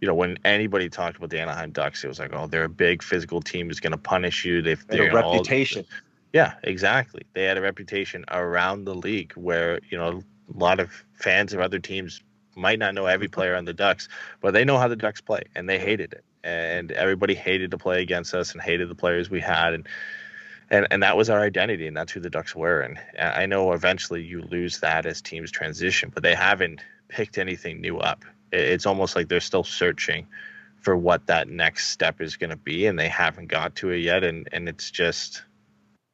[0.00, 2.68] you know, when anybody talked about the Anaheim Ducks, it was like, oh, they're a
[2.68, 4.60] big physical team who's going to punish you.
[4.60, 5.86] They've a reputation.
[5.88, 5.96] All,
[6.34, 7.22] yeah, exactly.
[7.32, 11.60] They had a reputation around the league where, you know, a lot of fans of
[11.60, 12.22] other teams
[12.56, 13.34] might not know every mm-hmm.
[13.34, 14.08] player on the Ducks,
[14.40, 16.24] but they know how the Ducks play and they hated it.
[16.42, 19.88] And everybody hated to play against us and hated the players we had and
[20.70, 22.80] and and that was our identity and that's who the Ducks were.
[22.80, 27.80] And I know eventually you lose that as teams transition, but they haven't picked anything
[27.80, 28.24] new up.
[28.50, 30.26] It's almost like they're still searching
[30.80, 33.98] for what that next step is going to be and they haven't got to it
[33.98, 35.44] yet and and it's just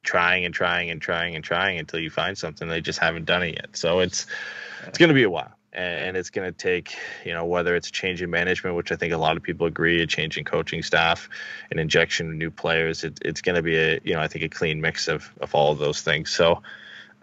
[0.03, 2.68] trying and trying and trying and trying until you find something.
[2.68, 3.76] They just haven't done it yet.
[3.76, 4.26] So it's
[4.86, 7.88] it's going to be a while, and it's going to take you know whether it's
[7.88, 10.44] a change in management, which I think a lot of people agree, a change in
[10.44, 11.28] coaching staff,
[11.70, 13.05] an injection of new players.
[13.05, 15.55] It, it's going to be a you know I think a clean mix of of
[15.55, 16.30] all of those things.
[16.30, 16.62] So.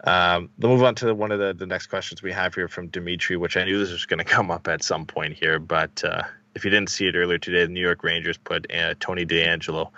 [0.04, 2.86] Um, we'll move on to one of the, the next questions we have here from
[2.86, 5.58] Dimitri, which I knew this was going to come up at some point here.
[5.58, 6.22] But uh,
[6.54, 9.90] if you didn't see it earlier today, the New York Rangers put uh, Tony DeAngelo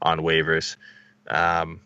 [0.00, 0.76] on waivers.
[1.28, 1.80] Um,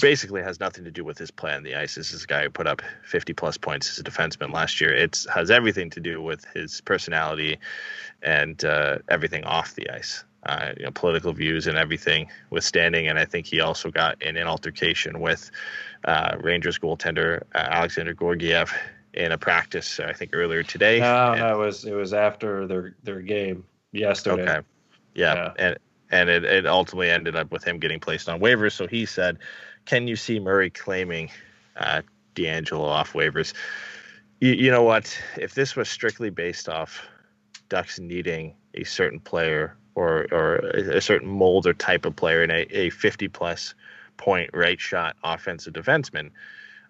[0.00, 1.94] basically has nothing to do with his play on the ice.
[1.94, 4.94] This is a guy who put up 50 plus points as a defenseman last year.
[4.94, 7.58] It has everything to do with his personality
[8.22, 10.24] and uh, everything off the ice.
[10.44, 13.08] Uh, you know, political views and everything withstanding.
[13.08, 15.50] And I think he also got in an altercation with
[16.04, 18.72] uh, Rangers goaltender uh, Alexander Georgiev
[19.14, 19.98] in a practice.
[19.98, 21.00] I think earlier today.
[21.00, 24.42] No, and, no, it was it was after their their game yesterday.
[24.42, 24.60] Okay.
[25.14, 25.52] Yeah, yeah.
[25.58, 25.78] and
[26.10, 28.72] and it, it ultimately ended up with him getting placed on waivers.
[28.72, 29.38] So he said,
[29.88, 31.30] can you see Murray claiming
[31.78, 32.02] uh,
[32.34, 33.54] DeAngelo off waivers?
[34.38, 35.18] You, you know what?
[35.38, 37.06] If this was strictly based off
[37.70, 42.52] Ducks needing a certain player or or a certain mold or type of player and
[42.52, 43.74] a, a 50 plus
[44.18, 46.30] point right shot offensive defenseman,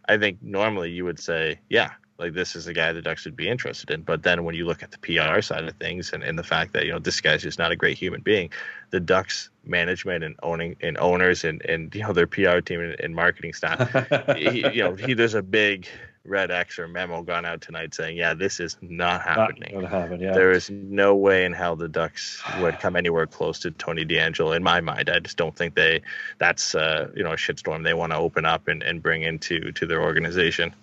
[0.09, 3.37] I think normally you would say, yeah, like this is a guy the Ducks would
[3.37, 4.03] be interested in.
[4.03, 6.73] But then when you look at the PR side of things and, and the fact
[6.73, 8.51] that, you know, this guy's just not a great human being,
[8.91, 12.99] the Ducks management and owning and owners and, and you know, their PR team and,
[12.99, 15.87] and marketing staff, he, you know, he, there's a big
[16.25, 19.81] red X or memo gone out tonight saying, yeah, this is not happening.
[19.81, 20.33] Not happen, yeah.
[20.33, 24.57] There is no way in hell the Ducks would come anywhere close to Tony DeAngelo
[24.57, 25.09] in my mind.
[25.09, 26.03] I just don't think they,
[26.39, 29.71] that's, uh, you know, a shitstorm they want to open up and, and bring into
[29.73, 30.75] to their organization.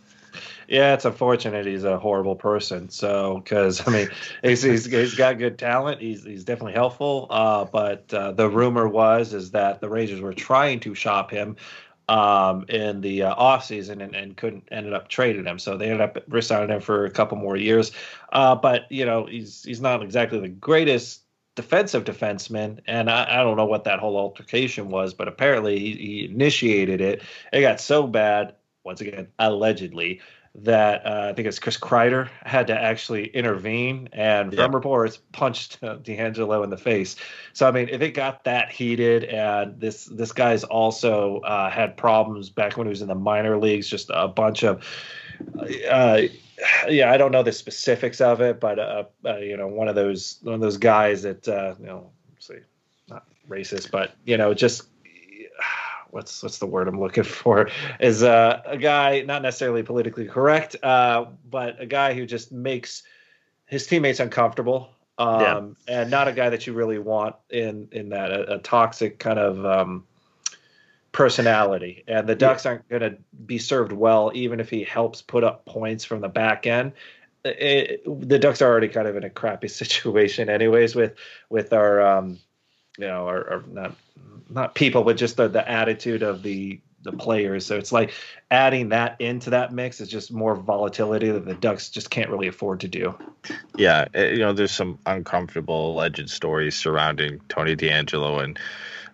[0.68, 2.90] Yeah, it's unfortunate he's a horrible person.
[2.90, 4.10] So, because I mean,
[4.44, 6.02] he's, he's, he's got good talent.
[6.02, 7.28] He's he's definitely helpful.
[7.30, 11.56] Uh, but uh, the rumor was is that the Rangers were trying to shop him
[12.08, 15.60] um, in the uh, off season and, and couldn't ended up trading him.
[15.60, 17.92] So they ended up resigning him for a couple more years.
[18.32, 21.22] Uh, but you know, he's he's not exactly the greatest
[21.56, 25.94] defensive defenseman, and I, I, don't know what that whole altercation was, but apparently he,
[25.94, 27.24] he, initiated it.
[27.54, 28.56] It got so bad,
[28.86, 30.22] once again, allegedly,
[30.58, 35.80] that uh, I think it's Chris Kreider had to actually intervene and from reports punched
[35.84, 37.18] uh, DeAngelo in the face.
[37.54, 41.98] So I mean, if it got that heated, and this this guy's also uh, had
[41.98, 44.86] problems back when he was in the minor leagues, just a bunch of.
[45.90, 46.22] Uh,
[46.88, 49.96] yeah, I don't know the specifics of it, but uh, uh, you know, one of
[49.96, 52.60] those one of those guys that you know, see,
[53.10, 54.84] not racist, but you know, just
[56.16, 60.78] what's what's the word I'm looking for is uh, a guy not necessarily politically correct,
[60.82, 63.04] uh, but a guy who just makes
[63.66, 66.02] his teammates uncomfortable, um, yeah.
[66.02, 69.38] and not a guy that you really want in in that a, a toxic kind
[69.38, 70.06] of um,
[71.12, 72.04] personality.
[72.08, 72.72] And the Ducks yeah.
[72.72, 76.30] aren't going to be served well, even if he helps put up points from the
[76.30, 76.94] back end.
[77.44, 81.16] It, the Ducks are already kind of in a crappy situation, anyways, with
[81.50, 82.40] with our um,
[82.98, 83.96] you know, or, our not
[84.50, 87.66] not people, but just the, the attitude of the the players.
[87.66, 88.14] So it's like
[88.52, 92.48] adding that into that mix is just more volatility that the Ducks just can't really
[92.48, 93.16] afford to do.
[93.78, 98.60] Yeah, eh, you know, there's some uncomfortable legend stories surrounding Tony DeAngelo and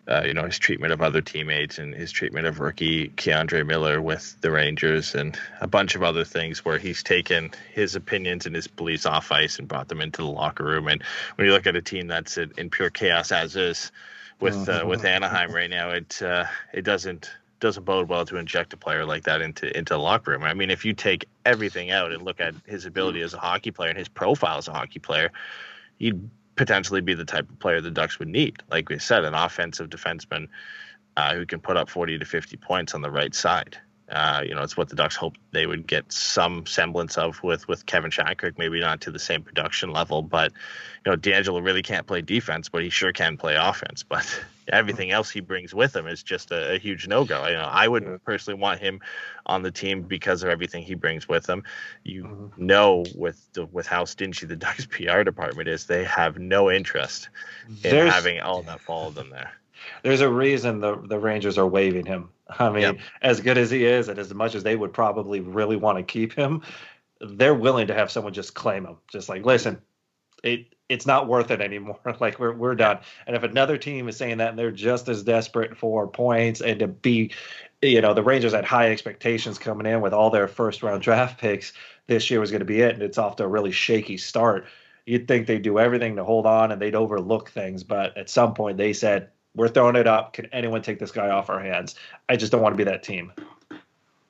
[0.08, 4.02] uh, you know his treatment of other teammates and his treatment of rookie K'Andre Miller
[4.02, 8.56] with the Rangers and a bunch of other things where he's taken his opinions and
[8.56, 10.88] his beliefs off ice and brought them into the locker room.
[10.88, 11.04] And
[11.36, 13.92] when you look at a team that's in, in pure chaos as is,
[14.40, 18.74] with uh, with Anaheim right now, it uh, it doesn't doesn't bode well to inject
[18.74, 20.44] a player like that into into the locker room.
[20.44, 23.72] I mean, if you take everything out and look at his ability as a hockey
[23.72, 25.32] player and his profile as a hockey player,
[26.00, 28.62] he'd potentially be the type of player the Ducks would need.
[28.70, 30.48] Like we said, an offensive defenseman
[31.18, 33.78] uh, who can put up 40 to 50 points on the right side.
[34.12, 37.68] Uh, you know, it's what the Ducks hoped they would get some semblance of with
[37.68, 38.58] with Kevin Shattenkirk.
[38.58, 40.52] Maybe not to the same production level, but
[41.06, 44.04] you know, DeAngelo really can't play defense, but he sure can play offense.
[44.12, 47.48] But everything else he brings with him is just a, a huge no go.
[47.48, 49.00] You know, I would personally want him
[49.46, 51.64] on the team because of everything he brings with him.
[52.04, 52.66] You mm-hmm.
[52.66, 57.30] know, with the, with how stingy the Ducks PR department is, they have no interest
[57.68, 59.52] in There's, having all that follow them there.
[60.04, 62.30] There's a reason the the Rangers are waiving him
[62.60, 63.00] I mean, yep.
[63.22, 66.04] as good as he is, and as much as they would probably really want to
[66.04, 66.62] keep him,
[67.20, 68.98] they're willing to have someone just claim him.
[69.08, 69.82] Just like, listen,
[70.44, 72.00] it it's not worth it anymore.
[72.20, 73.00] like we're we're done.
[73.26, 76.80] And if another team is saying that and they're just as desperate for points and
[76.80, 77.32] to be,
[77.82, 81.40] you know, the Rangers had high expectations coming in with all their first round draft
[81.40, 81.74] picks.
[82.08, 84.66] This year was going to be it, and it's off to a really shaky start.
[85.06, 88.54] You'd think they'd do everything to hold on and they'd overlook things, but at some
[88.54, 90.34] point they said, we're throwing it up.
[90.34, 91.96] Can anyone take this guy off our hands?
[92.30, 93.34] I just don't want to be that team.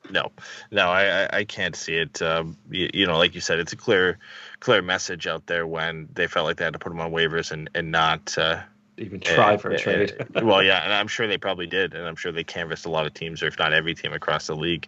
[0.09, 0.31] No,
[0.71, 2.21] no, I, I can't see it.
[2.21, 4.17] Um, you, you, know, like you said, it's a clear,
[4.59, 7.51] clear message out there when they felt like they had to put him on waivers
[7.51, 8.61] and and not uh,
[8.97, 10.13] even try for a trade.
[10.19, 12.89] Uh, well, yeah, and I'm sure they probably did, and I'm sure they canvassed a
[12.89, 14.87] lot of teams, or if not every team across the league,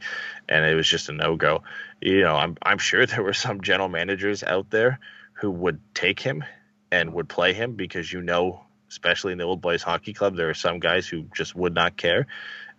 [0.49, 1.63] and it was just a no go.
[2.01, 4.99] You know, I'm I'm sure there were some general managers out there
[5.33, 6.43] who would take him
[6.91, 8.63] and would play him because you know
[8.93, 10.35] especially in the old boys hockey club.
[10.35, 12.27] There are some guys who just would not care,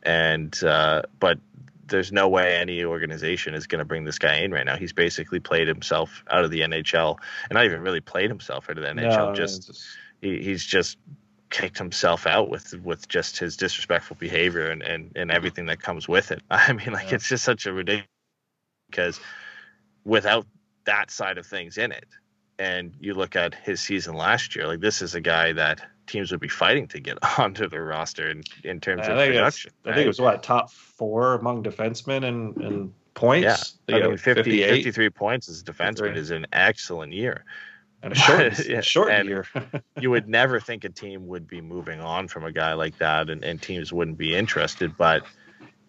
[0.03, 1.39] and uh, but
[1.87, 4.77] there's no way any organization is going to bring this guy in right now.
[4.77, 7.19] He's basically played himself out of the NHL,
[7.51, 9.29] and not even really played himself out of the NHL.
[9.29, 9.85] No, just, just...
[10.21, 10.97] He, he's just
[11.51, 16.09] kicked himself out with with just his disrespectful behavior and and, and everything that comes
[16.09, 16.43] with it.
[16.51, 17.17] I mean, like yeah.
[17.17, 18.09] it's just such a ridiculous
[18.91, 19.21] because
[20.05, 20.47] without
[20.85, 22.07] that side of things in it,
[22.59, 26.31] and you look at his season last year, like this is a guy that teams
[26.31, 29.73] would be fighting to get onto the roster in, in terms I of production.
[29.85, 33.79] I think it was what top four among defensemen and and points.
[33.89, 37.45] Yeah, I mean, 50, 53 points as a defenseman is an excellent year.
[38.03, 39.47] And a short, yeah, short and year.
[40.01, 43.31] you would never think a team would be moving on from a guy like that,
[43.31, 44.97] and, and teams wouldn't be interested.
[44.97, 45.25] But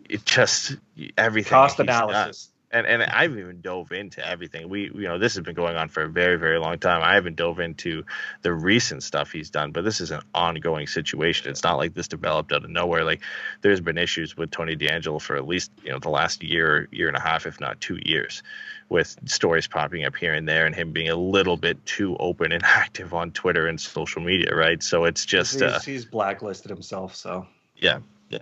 [0.08, 0.78] it just
[1.18, 4.68] everything cost analysis and and I haven't even dove into everything.
[4.68, 7.02] We you know this has been going on for a very very long time.
[7.02, 8.04] I haven't dove into
[8.42, 11.50] the recent stuff he's done, but this is an ongoing situation.
[11.50, 13.06] It's not like this developed out of nowhere.
[13.06, 13.22] Like
[13.62, 17.08] there's been issues with Tony DeAngelo for at least you know the last year year
[17.08, 18.44] and a half, if not two years,
[18.90, 22.52] with stories popping up here and there, and him being a little bit too open
[22.52, 24.54] and active on Twitter and social media.
[24.54, 27.16] Right, so it's just he's, uh, he's blacklisted himself.
[27.16, 27.48] So
[27.78, 28.00] yeah,
[28.30, 28.40] yeah.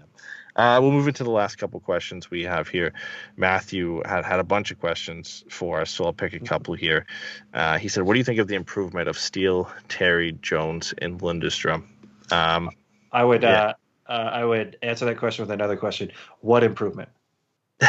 [0.56, 2.94] Uh, we'll move into the last couple questions we have here.
[3.38, 6.46] Matthew had had a bunch of questions for us, so I'll pick a Mm-hmm.
[6.46, 7.06] couple here.
[7.54, 11.20] Uh, he said, "What do you think of the improvement of Steel, Terry, Jones, and
[11.20, 11.84] Lundeström?"
[12.32, 12.70] Um,
[13.12, 13.74] I would Yeah.
[14.08, 16.12] uh, uh, I would answer that question with another question.
[16.42, 17.10] What improvement?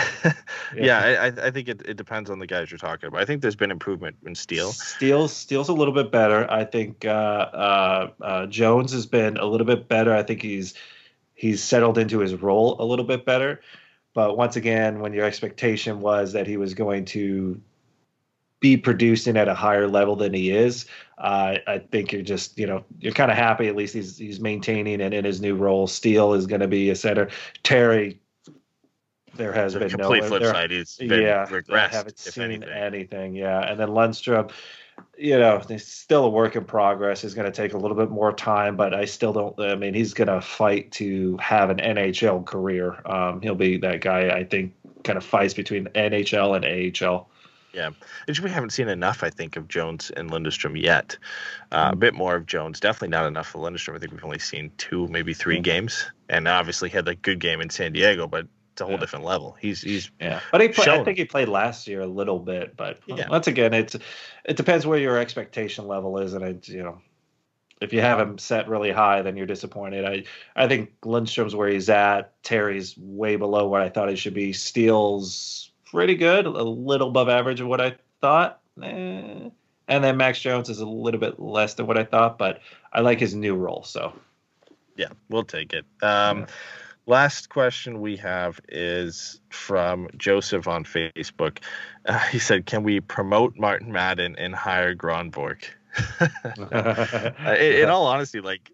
[0.74, 3.20] yeah, I, I- I think it, it depends on the guys you're talking about.
[3.20, 4.73] I think there's been improvement in Steel.
[4.73, 6.51] Steel's Steel's a little bit better.
[6.51, 10.15] I think uh, uh, uh, Jones has been a little bit better.
[10.15, 10.74] I think he's
[11.35, 13.61] he's settled into his role a little bit better.
[14.15, 17.61] But once again, when your expectation was that he was going to
[18.61, 20.86] be producing at a higher level than he is,
[21.19, 24.40] uh, I think you're just you know you're kind of happy at least he's he's
[24.40, 25.86] maintaining and in his new role.
[25.86, 27.28] Steel is going to be a center.
[27.65, 28.20] Terry,
[29.35, 30.70] there has The been complete no flip there- side.
[30.70, 32.69] He's been yeah, regressed, I haven't if seen anything.
[32.69, 33.35] anything.
[33.35, 34.51] Yeah, and then Lundeström,
[35.16, 37.22] you know, he's still a work in progress.
[37.22, 39.60] He's going to take a little bit more time, but I still don't.
[39.60, 43.00] I mean, he's going to fight to have an NHL career.
[43.06, 44.28] Um, he'll be that guy.
[44.30, 47.28] I think kind of fights between NHL and AHL.
[47.72, 47.90] Yeah,
[48.40, 51.18] we haven't seen enough, I think, of Jones and Lundeström yet.
[51.72, 53.96] Uh, a bit more of Jones, definitely not enough of Lundeström.
[53.96, 55.64] I think we've only seen two, maybe three Mhm.
[55.64, 58.94] games, and obviously he had a good game in San Diego, but it's a whole
[58.94, 59.01] Yeah.
[59.01, 59.56] different level.
[59.60, 60.88] He's he's Yeah, but he played.
[60.88, 62.76] I think he played last year a little bit.
[62.76, 63.28] But uh, Yeah.
[63.28, 63.96] once again, it's
[64.44, 67.01] it depends where your expectation level is, and I you know.
[67.80, 70.05] If you have him set really high, then you're disappointed.
[70.05, 70.24] I,
[70.56, 72.40] I think Lundeström's where he's at.
[72.42, 74.52] Terry's way below what I thought he should be.
[74.52, 78.60] Steel's pretty good, a little above average of what I thought.
[78.80, 79.51] Eh.
[79.88, 82.60] And then Max Jones is a little bit less than what I thought, but
[82.92, 83.82] I like his new role.
[83.82, 84.14] So
[84.96, 85.84] yeah, we'll take it.
[86.01, 86.46] Um, Yeah.
[87.06, 91.59] Last question we have is from Joseph on Facebook.
[92.06, 95.64] Uh, he said, "Can we promote Martin Madden and hire Gronborg?"
[96.20, 98.70] In, in all honesty, like,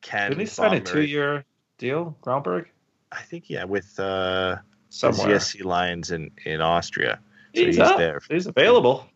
[0.00, 1.44] can didn't he sign a two-year
[1.78, 2.66] deal, Gronborg?
[3.10, 4.56] I think yeah, with uh.
[4.94, 7.18] ZSC Lions in in Austria.
[7.54, 8.20] So he's, he's there.
[8.30, 9.06] He's available.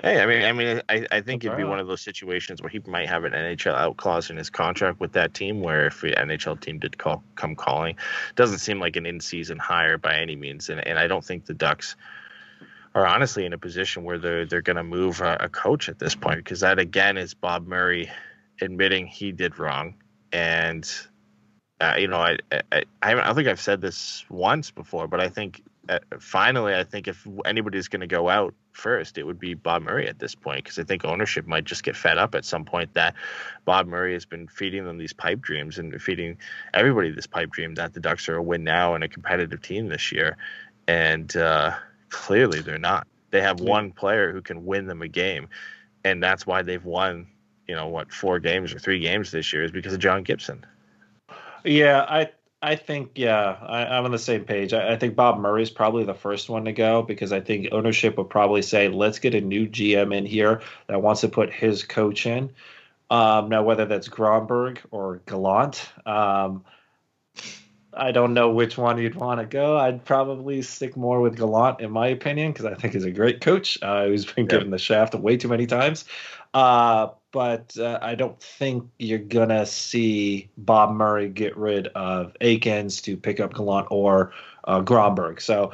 [0.00, 2.68] Hey, I mean, I mean, I, I think it'd be one of those situations where
[2.68, 6.00] he might have an NHL out clause in his contract with that team, where if
[6.00, 7.96] the NHL team did call come calling,
[8.36, 11.54] doesn't seem like an in-season hire by any means, and and I don't think the
[11.54, 11.96] Ducks
[12.94, 15.98] are honestly in a position where they're they're going to move a, a coach at
[15.98, 18.08] this point because that again is Bob Murray
[18.60, 19.94] admitting he did wrong,
[20.32, 20.88] and
[21.80, 22.36] uh, you know, I,
[22.70, 26.84] I I don't think I've said this once before, but I think uh, finally, I
[26.84, 30.34] think if anybody's going to go out first, it would be Bob Murray at this
[30.34, 33.14] point because I think ownership might just get fed up at some point that
[33.64, 36.38] Bob Murray has been feeding them these pipe dreams and feeding
[36.72, 39.88] everybody this pipe dream that the Ducks are a win now and a competitive team
[39.88, 40.36] this year,
[40.86, 41.74] and uh,
[42.08, 43.06] clearly they're not.
[43.30, 45.48] They have one player who can win them a game,
[46.04, 47.26] and that's why they've won.
[47.66, 48.12] You know what?
[48.12, 50.64] Four games or three games this year is because of John Gibson.
[51.64, 54.72] Yeah, I I think yeah, I, I'm on the same page.
[54.72, 58.18] I, I think Bob Murray's probably the first one to go because I think ownership
[58.18, 61.84] would probably say, let's get a new GM in here that wants to put his
[61.84, 62.50] coach in.
[63.10, 66.64] Um, now, whether that's Gronborg or Gallant, um,
[67.94, 69.78] I don't know which one you'd want to go.
[69.78, 73.40] I'd probably stick more with Gallant, in my opinion, because I think he's a great
[73.40, 74.50] coach uh, who's been Yeah.
[74.50, 76.04] given the shaft way too many times.
[76.52, 83.02] Uh, but uh, I don't think you're gonna see Bob Murray get rid of Eakins
[83.04, 84.32] to pick up Gallant or
[84.64, 85.40] uh, Gronborg.
[85.40, 85.72] So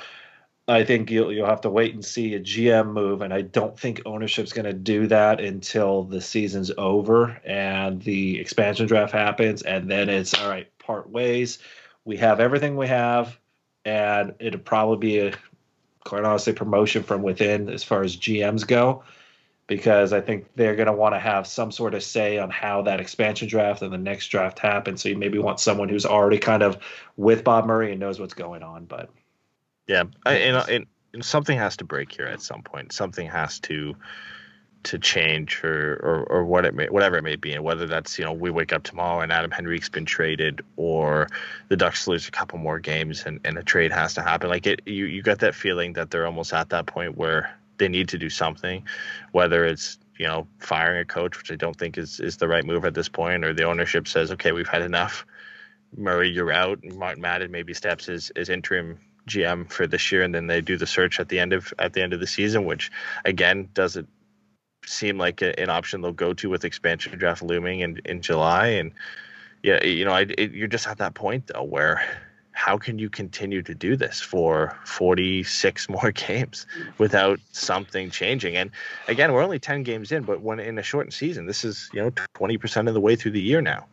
[0.66, 3.78] I think you'll you'll have to wait and see a GM move, and I don't
[3.78, 9.62] think ownership's going to do that until the season's over and the expansion draft happens,
[9.62, 11.58] and then it's all right, part ways.
[12.04, 13.38] We have everything we have,
[13.84, 15.34] and it'll probably be a
[16.04, 19.04] quite honestly promotion from within as far as GMs go
[19.66, 22.82] because I think they're going to want to have some sort of say on how
[22.82, 25.02] that expansion draft and the next draft happens.
[25.02, 26.78] So you maybe want someone who's already kind of
[27.16, 28.84] with Bob Murray and knows what's going on.
[28.84, 29.10] But
[29.86, 32.92] Yeah, I, and, and, and something has to break here at some point.
[32.92, 33.94] Something has to
[34.84, 38.18] to change or, or, or what it may, whatever it may be, and whether that's
[38.18, 41.26] you know we wake up tomorrow and Adam Henrique's been traded, or
[41.68, 44.50] the Ducks lose a couple more games and, and a trade has to happen.
[44.50, 47.88] Like it, you you got that feeling that they're almost at that point where they
[47.88, 48.84] need to do something,
[49.32, 52.64] whether it's you know firing a coach, which I don't think is is the right
[52.64, 55.26] move at this point, or the ownership says, okay, we've had enough.
[55.96, 56.82] Murray, you're out.
[56.84, 58.98] Martin Madden maybe steps as, as interim
[59.28, 61.92] GM for this year, and then they do the search at the end of at
[61.92, 62.90] the end of the season, which
[63.24, 64.08] again doesn't
[64.86, 68.68] seem like a, an option they'll go to with expansion draft looming in, in July.
[68.68, 68.92] And
[69.62, 72.04] yeah, you know, I, it, you're just at that point though where
[72.54, 76.66] how can you continue to do this for 46 more games
[76.98, 78.56] without something changing?
[78.56, 78.70] And
[79.08, 82.00] again, we're only 10 games in, but when in a shortened season, this is you
[82.00, 83.86] know 20% of the way through the year now.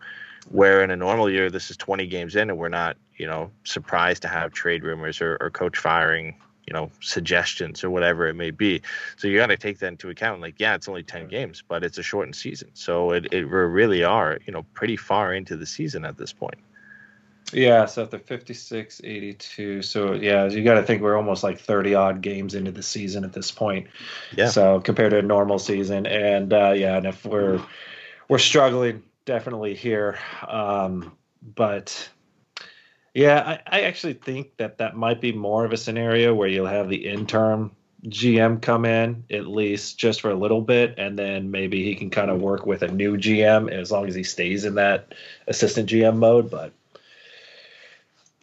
[0.50, 3.52] Where in a normal year, this is 20 games in, and we're not, you know,
[3.64, 6.36] surprised to have trade rumors or, or coach firing,
[6.66, 8.82] you know, suggestions or whatever it may be.
[9.18, 10.42] So you got to take that into account.
[10.42, 13.52] Like, yeah, it's only 10 games, but it's a shortened season, so it, it we
[13.52, 16.58] really are, you know, pretty far into the season at this point.
[17.54, 19.82] Yeah, so if they're 56, 82.
[19.82, 23.24] So, yeah, you got to think we're almost like 30 odd games into the season
[23.24, 23.88] at this point.
[24.38, 24.48] Yeah.
[24.50, 26.06] So, compared to a normal season.
[26.06, 27.62] And, uh, yeah, and if we're,
[28.30, 30.18] we're struggling definitely here.
[30.48, 32.10] Um, but,
[33.14, 36.68] yeah, I, I actually think that that might be more of a scenario where you'll
[36.68, 37.72] have the interim
[38.06, 42.10] GM come in at least just for a little bit, and then maybe he can
[42.10, 45.14] kind of work with a new GM as long as he stays in that
[45.48, 46.50] assistant GM mode.
[46.50, 46.74] But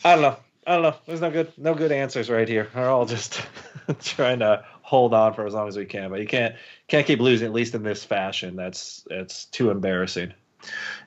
[0.05, 0.37] I don't know.
[0.67, 0.95] I don't know.
[1.07, 2.69] There's no good no good answers right here.
[2.75, 3.43] We're all just
[4.01, 6.55] trying to hold on for as long as we can, but you can't
[6.89, 8.55] can't keep losing at least in this fashion.
[8.55, 10.35] That's it's too embarrassing.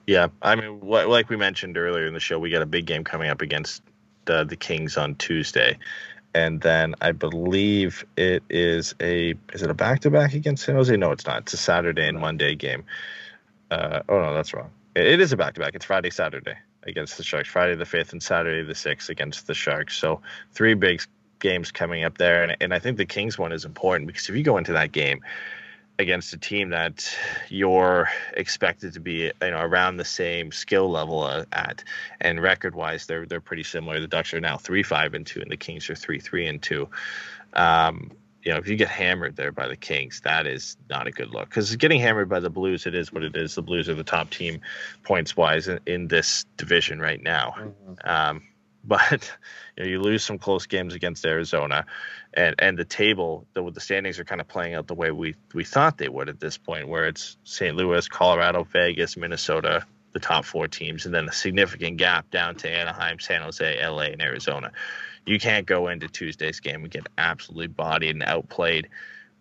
[0.08, 2.86] Yeah, I mean, what, like we mentioned earlier in the show, we got a big
[2.86, 3.84] game coming up against
[4.26, 5.78] the the Kings on Tuesday,
[6.34, 10.76] and then I believe it is a is it a back to back against San
[10.76, 10.96] Jose?
[10.98, 11.44] No, it's not.
[11.44, 12.84] It's a Saturday and Monday game.
[13.70, 14.72] Uh, oh no, that's wrong.
[14.96, 15.76] It, it is a back to back.
[15.76, 17.50] It's Friday Saturday against the Sharks.
[17.50, 19.98] Friday the fifth and Saturday the sixth against the Sharks.
[19.98, 20.22] So
[20.52, 21.02] three big
[21.40, 24.36] games coming up there, and and I think the Kings one is important because if
[24.36, 25.22] you go into that game
[26.00, 27.16] against a team that
[27.50, 31.84] you're expected to be you know around the same skill level uh, at
[32.20, 35.42] and record wise they're they're pretty similar the Ducks are now 3 5 and 2
[35.42, 36.90] and the Kings are 3 3 and 2
[37.54, 38.12] um,
[38.44, 41.30] you know if you get hammered there by the Kings that is not a good
[41.30, 43.96] look cuz getting hammered by the Blues it is what it is the Blues are
[43.96, 44.62] the top team
[45.04, 48.10] points wise in, in this division right now mm-hmm.
[48.10, 48.42] um,
[48.84, 49.38] but
[49.78, 51.86] you know you lose some close games against Arizona,
[52.34, 55.36] and and the table the the standings are kind of playing out the way we
[55.54, 57.76] we thought they would at this point, where it's St.
[57.76, 62.70] Louis, Colorado, Vegas, Minnesota, the top four teams, and then a significant gap down to
[62.70, 64.72] Anaheim, San Jose, LA, and Arizona.
[65.26, 68.90] You can't go into Tuesday's game and get absolutely bodied and outplayed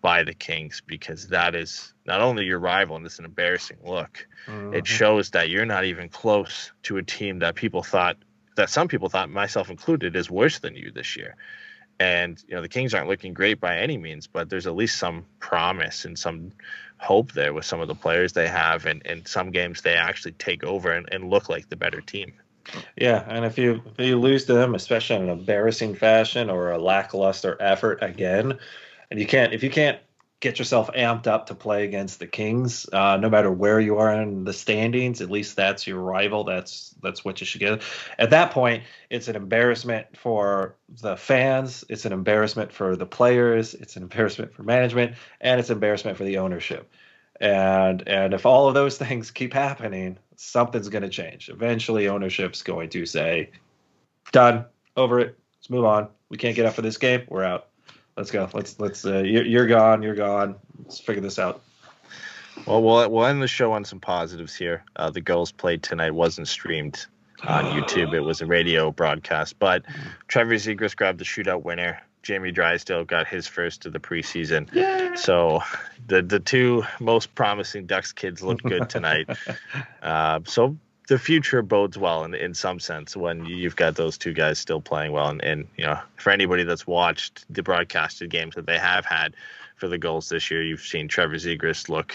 [0.00, 4.26] by the Kings because that is not only your rival and it's an embarrassing look.
[4.46, 4.74] Mm-hmm.
[4.74, 8.16] It shows that you're not even close to a team that people thought
[8.56, 11.36] that some people thought, myself included, is worse than you this year.
[11.98, 14.98] And you know the Kings aren't looking great by any means, but there's at least
[14.98, 16.52] some promise and some
[16.98, 20.32] hope there with some of the players they have, and in some games they actually
[20.32, 22.32] take over and, and look like the better team.
[22.96, 26.70] Yeah, and if you if you lose to them, especially in an embarrassing fashion or
[26.70, 28.58] a lackluster effort again,
[29.10, 29.98] and you can't if you can't
[30.40, 32.88] get yourself amped up to play against the Kings.
[32.92, 36.44] Uh, no matter where you are in the standings, at least that's your rival.
[36.44, 37.82] That's that's what you should get.
[38.18, 41.84] At that point, it's an embarrassment for the fans.
[41.88, 43.74] It's an embarrassment for the players.
[43.74, 46.90] It's an embarrassment for management, and it's embarrassment for the ownership.
[47.40, 51.48] And and if all of those things keep happening, something's going to change.
[51.48, 53.50] Eventually, ownership's going to say,
[54.32, 54.64] "Done,
[54.96, 55.38] over it.
[55.58, 56.08] Let's move on.
[56.28, 57.22] We can't get up for this game.
[57.28, 57.70] We're out."
[58.20, 58.48] let's go.
[58.52, 59.04] Let's let's.
[59.04, 60.02] Uh, you're, you're gone.
[60.02, 60.56] You're gone.
[60.82, 61.62] Let's figure this out.
[62.66, 64.84] Well, we'll we'll end the show on some positives here.
[64.96, 67.06] Uh, the Gulls played tonight wasn't streamed
[67.44, 68.14] on YouTube.
[68.14, 69.58] It was a radio broadcast.
[69.58, 69.84] But
[70.28, 72.00] Trevor Zegras grabbed the shootout winner.
[72.22, 74.68] Jamie Drysdale got his first of the preseason.
[74.72, 75.14] Yeah.
[75.14, 75.60] So
[76.06, 79.28] the the two most promising Ducks kids looked good tonight.
[80.02, 80.76] uh, so
[81.08, 84.80] the future bodes well in in some sense when you've got those two guys still
[84.80, 85.28] playing well.
[85.28, 89.34] And, and you know, for anybody that's watched the broadcasted games that they have had
[89.76, 92.14] for the Gulls this year, you've seen Trevor Zegras look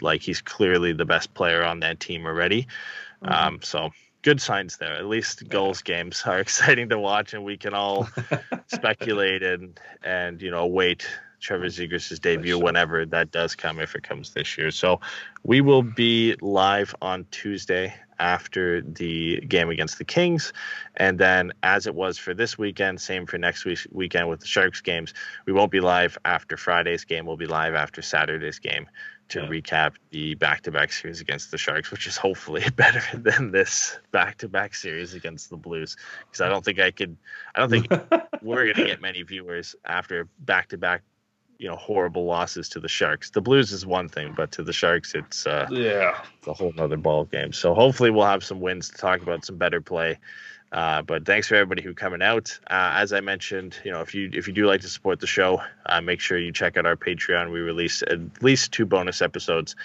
[0.00, 2.66] like he's clearly the best player on that team already.
[3.22, 3.32] Mm-hmm.
[3.32, 3.90] Um, so
[4.24, 4.94] good signs there.
[4.94, 8.08] At least Gulls games are exciting to watch, and we can all
[8.66, 11.06] speculate and and you know wait
[11.38, 11.94] Trevor mm-hmm.
[11.94, 14.72] Zegras' debut whenever that does come, if it comes this year.
[14.72, 15.00] So
[15.44, 20.52] we will be live on Tuesday after the game against the Kings.
[20.96, 24.46] And then, as it was for this weekend, same for next week's weekend with the
[24.46, 25.12] Sharks games.
[25.46, 27.26] We won't be live after Friday's game.
[27.26, 28.86] We'll be live after Saturday's game
[29.28, 29.48] to yeah.
[29.48, 35.14] recap the back-to-back series against the Sharks, which is hopefully better than this back-to-back series
[35.14, 35.96] against the Blues.
[36.26, 37.16] Because I don't think I could.
[37.54, 37.90] I don't think
[38.42, 41.02] we're going to get many viewers after back-to-back
[41.58, 43.30] you know horrible losses to the Sharks.
[43.30, 46.72] The Blues is one thing, but to the Sharks, it's uh, yeah, it's a whole
[46.78, 47.52] other ball game.
[47.52, 50.18] So hopefully we'll have some wins to talk about, some better play.
[50.74, 52.58] Uh, but thanks for everybody who coming out.
[52.66, 55.26] Uh, as I mentioned, you know if you if you do like to support the
[55.26, 57.52] show, uh, make sure you check out our Patreon.
[57.52, 59.76] We release at least two bonus episodes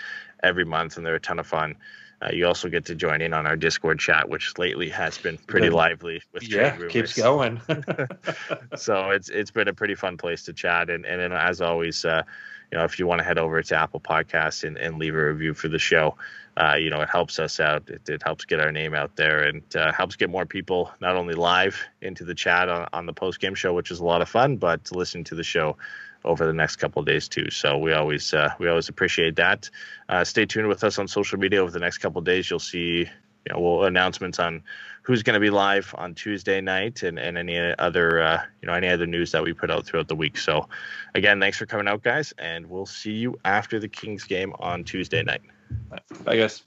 [0.42, 1.76] every month, and they're a ton of fun.
[2.24, 5.38] Uh, you also get to join in on our Discord chat, which lately has been
[5.38, 7.62] pretty lively with Yeah, keeps going.
[8.76, 12.04] so it's it's been a pretty fun place to chat and and then as always
[12.04, 12.24] uh
[12.72, 15.26] you know if you want to head over to apple podcasts and, and leave a
[15.26, 16.16] review for the show
[16.58, 17.90] uh you know it helps us out.
[17.90, 21.16] It, it helps get our name out there and uh, helps get more people not
[21.16, 24.22] only live into the chat on, on the post game show which is a lot
[24.22, 25.78] of fun but to listen to the show
[26.26, 27.50] over the next couple of days too.
[27.50, 29.70] So we always uh, we always appreciate that.
[30.08, 32.50] Uh, stay tuned with us on social media over the next couple of days.
[32.50, 33.10] You'll see
[33.46, 34.64] you know we'll announcements on
[35.10, 38.76] who's going to be live on Tuesday night and, and any other uh, you know
[38.76, 40.38] any other news that we put out throughout the week.
[40.38, 40.70] So
[41.16, 44.84] again, thanks for coming out, guys, and we'll see you after the Kings game on
[44.84, 45.42] Tuesday night.
[46.28, 46.62] I guess.